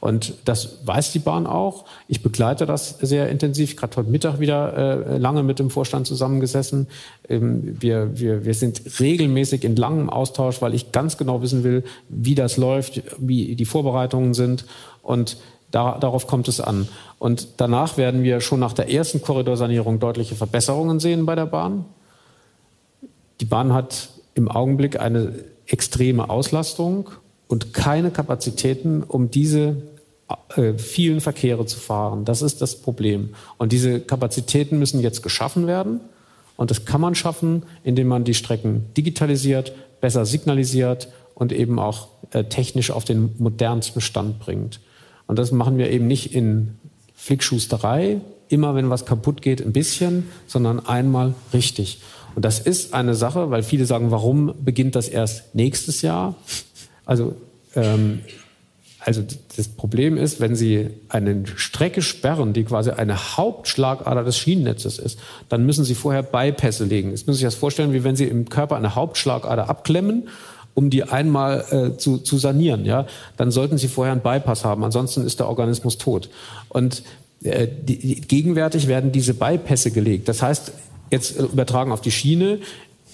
[0.00, 1.86] Und das weiß die Bahn auch.
[2.08, 6.88] Ich begleite das sehr intensiv, gerade heute Mittag wieder äh, lange mit dem Vorstand zusammengesessen.
[7.28, 11.82] Ähm, wir, wir, wir sind regelmäßig in langem Austausch, weil ich ganz genau wissen will,
[12.10, 14.66] wie das läuft, wie die Vorbereitungen sind.
[15.02, 15.38] Und
[15.72, 16.86] da, darauf kommt es an.
[17.18, 21.86] Und danach werden wir schon nach der ersten Korridorsanierung deutliche Verbesserungen sehen bei der Bahn.
[23.40, 25.34] Die Bahn hat im Augenblick eine
[25.66, 27.10] extreme Auslastung
[27.48, 29.76] und keine Kapazitäten, um diese
[30.56, 32.24] äh, vielen Verkehre zu fahren.
[32.24, 33.30] Das ist das Problem.
[33.58, 36.00] Und diese Kapazitäten müssen jetzt geschaffen werden.
[36.56, 42.08] Und das kann man schaffen, indem man die Strecken digitalisiert, besser signalisiert und eben auch
[42.30, 44.80] äh, technisch auf den modernsten Stand bringt.
[45.26, 46.76] Und das machen wir eben nicht in
[47.14, 52.00] Flickschusterei, immer wenn was kaputt geht, ein bisschen, sondern einmal richtig.
[52.34, 56.34] Und das ist eine Sache, weil viele sagen, warum beginnt das erst nächstes Jahr?
[57.04, 57.34] Also,
[57.74, 58.20] ähm,
[59.04, 59.22] also
[59.56, 65.18] das Problem ist, wenn Sie eine Strecke sperren, die quasi eine Hauptschlagader des Schienennetzes ist,
[65.48, 67.10] dann müssen Sie vorher Bypässe legen.
[67.10, 70.28] Jetzt müssen Sie sich das vorstellen, wie wenn Sie im Körper eine Hauptschlagader abklemmen
[70.74, 73.06] um die einmal äh, zu, zu sanieren, ja,
[73.36, 76.30] dann sollten Sie vorher einen Bypass haben, ansonsten ist der Organismus tot.
[76.68, 77.02] Und
[77.42, 80.28] äh, die, die, gegenwärtig werden diese Bypässe gelegt.
[80.28, 80.72] Das heißt,
[81.10, 82.58] jetzt äh, übertragen auf die Schiene.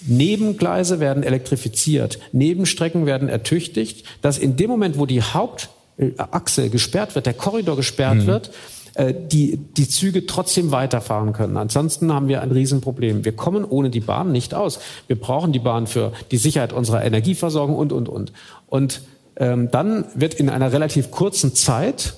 [0.07, 7.25] Nebengleise werden elektrifiziert, Nebenstrecken werden ertüchtigt, dass in dem Moment, wo die Hauptachse gesperrt wird,
[7.25, 8.27] der Korridor gesperrt mhm.
[8.27, 8.51] wird,
[8.99, 11.55] äh, die, die Züge trotzdem weiterfahren können.
[11.55, 13.23] Ansonsten haben wir ein Riesenproblem.
[13.23, 14.79] Wir kommen ohne die Bahn nicht aus.
[15.07, 18.33] Wir brauchen die Bahn für die Sicherheit unserer Energieversorgung und, und, und.
[18.67, 19.01] Und
[19.37, 22.15] ähm, dann wird in einer relativ kurzen Zeit,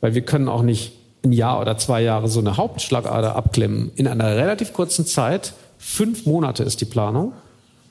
[0.00, 0.92] weil wir können auch nicht
[1.24, 3.90] ein Jahr oder zwei Jahre so eine Hauptschlagader abklemmen.
[3.96, 7.32] In einer relativ kurzen Zeit, fünf Monate ist die Planung,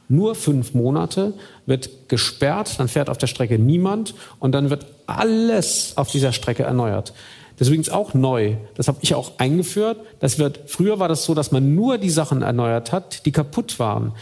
[0.08, 1.34] nur fünf Monate
[1.66, 6.64] wird gesperrt, dann fährt auf der Strecke niemand und dann wird alles auf dieser Strecke
[6.64, 7.12] erneuert.
[7.58, 8.56] Das ist übrigens auch neu.
[8.76, 9.98] Das habe ich auch eingeführt.
[10.20, 13.80] Das wird, früher war das so, dass man nur die Sachen erneuert hat, die kaputt
[13.80, 14.14] waren.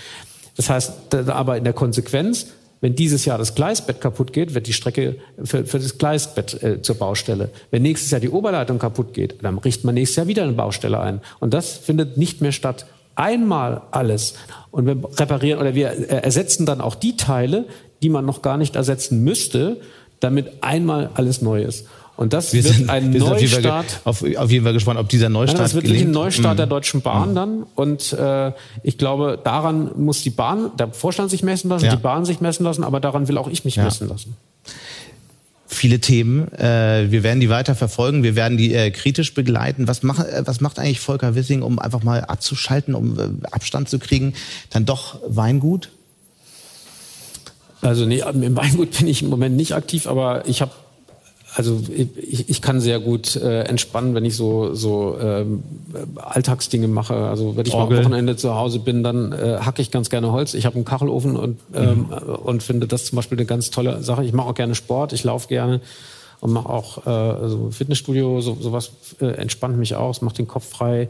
[0.57, 2.47] Das heißt, aber in der Konsequenz
[2.81, 6.81] wenn dieses Jahr das Gleisbett kaputt geht, wird die Strecke für, für das Gleisbett äh,
[6.81, 7.51] zur Baustelle.
[7.69, 10.99] Wenn nächstes Jahr die Oberleitung kaputt geht, dann richtet man nächstes Jahr wieder eine Baustelle
[10.99, 11.21] ein.
[11.39, 12.87] Und das findet nicht mehr statt.
[13.13, 14.33] Einmal alles.
[14.71, 17.65] Und wir reparieren oder wir äh, ersetzen dann auch die Teile,
[18.01, 19.77] die man noch gar nicht ersetzen müsste,
[20.19, 21.87] damit einmal alles neu ist.
[22.21, 24.01] Und das wir wird sind, ein Neustart.
[24.03, 25.59] Auf, auf, jeden Fall gespannt, ob dieser Neustart.
[25.59, 26.57] Das wird wirklich ein Neustart mhm.
[26.57, 27.35] der Deutschen Bahn mhm.
[27.35, 27.63] dann.
[27.73, 28.51] Und äh,
[28.83, 31.95] ich glaube, daran muss die Bahn, der Vorstand sich messen lassen, ja.
[31.95, 33.85] die Bahn sich messen lassen, aber daran will auch ich mich ja.
[33.85, 34.37] messen lassen
[35.65, 36.51] viele Themen.
[36.53, 39.87] Äh, wir werden die weiter verfolgen, wir werden die äh, kritisch begleiten.
[39.87, 43.17] Was macht, äh, was macht eigentlich Volker Wissing, um einfach mal abzuschalten, um
[43.49, 44.33] Abstand zu kriegen?
[44.69, 45.89] Dann doch Weingut?
[47.81, 50.71] Also nee, im Weingut bin ich im Moment nicht aktiv, aber ich habe
[51.53, 55.63] also ich, ich kann sehr gut äh, entspannen, wenn ich so, so ähm,
[56.15, 57.13] Alltagsdinge mache.
[57.13, 57.97] Also wenn ich Orgel.
[57.97, 60.53] mal am Wochenende zu Hause bin, dann äh, hacke ich ganz gerne Holz.
[60.53, 62.35] Ich habe einen Kachelofen und, ähm, mhm.
[62.35, 64.23] und finde das zum Beispiel eine ganz tolle Sache.
[64.23, 65.81] Ich mache auch gerne Sport, ich laufe gerne
[66.39, 70.69] und mache auch äh, so Fitnessstudio, so, sowas äh, entspannt mich aus, macht den Kopf
[70.69, 71.09] frei.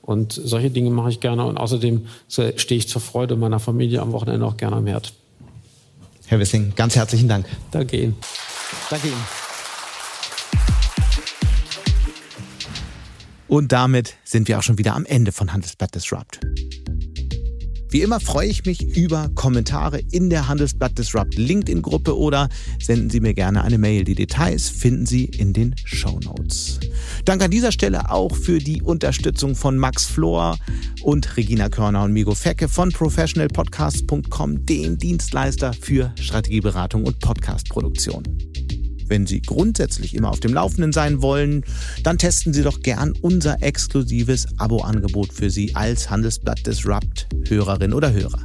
[0.00, 1.44] Und solche Dinge mache ich gerne.
[1.44, 5.12] Und außerdem stehe ich zur Freude meiner Familie am Wochenende auch gerne am Herd.
[6.26, 7.46] Herr Wissing, ganz herzlichen Dank.
[7.70, 8.16] Danke Ihnen.
[8.90, 9.41] Danke Ihnen.
[13.48, 16.40] Und damit sind wir auch schon wieder am Ende von Handelsblatt Disrupt.
[17.92, 22.48] Wie immer freue ich mich über Kommentare in der Handelsblatt Disrupt LinkedIn-Gruppe oder
[22.80, 24.04] senden Sie mir gerne eine Mail.
[24.04, 26.80] Die Details finden Sie in den Show Notes.
[27.26, 30.56] Danke an dieser Stelle auch für die Unterstützung von Max Flor
[31.02, 38.22] und Regina Körner und Migo Fecke von professionalpodcast.com, dem Dienstleister für Strategieberatung und Podcastproduktion.
[39.08, 41.64] Wenn Sie grundsätzlich immer auf dem Laufenden sein wollen,
[42.02, 48.12] dann testen Sie doch gern unser exklusives Abo-Angebot für Sie als Handelsblatt Disrupt Hörerin oder
[48.12, 48.40] Hörer.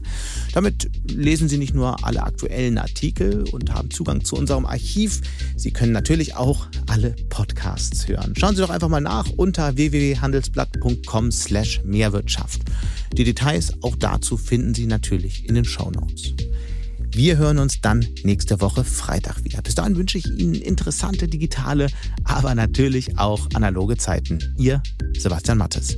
[0.53, 5.22] Damit lesen Sie nicht nur alle aktuellen Artikel und haben Zugang zu unserem Archiv,
[5.55, 8.34] Sie können natürlich auch alle Podcasts hören.
[8.38, 12.62] Schauen Sie doch einfach mal nach unter www.handelsblatt.com/mehrwirtschaft.
[13.14, 16.34] Die Details auch dazu finden Sie natürlich in den Show Notes.
[17.18, 19.63] Wir hören uns dann nächste Woche Freitag wieder.
[19.63, 21.88] Bis dahin wünsche ich Ihnen interessante digitale,
[22.24, 24.38] aber natürlich auch analoge Zeiten.
[24.55, 24.84] Ihr
[25.18, 25.97] Sebastian Mattes.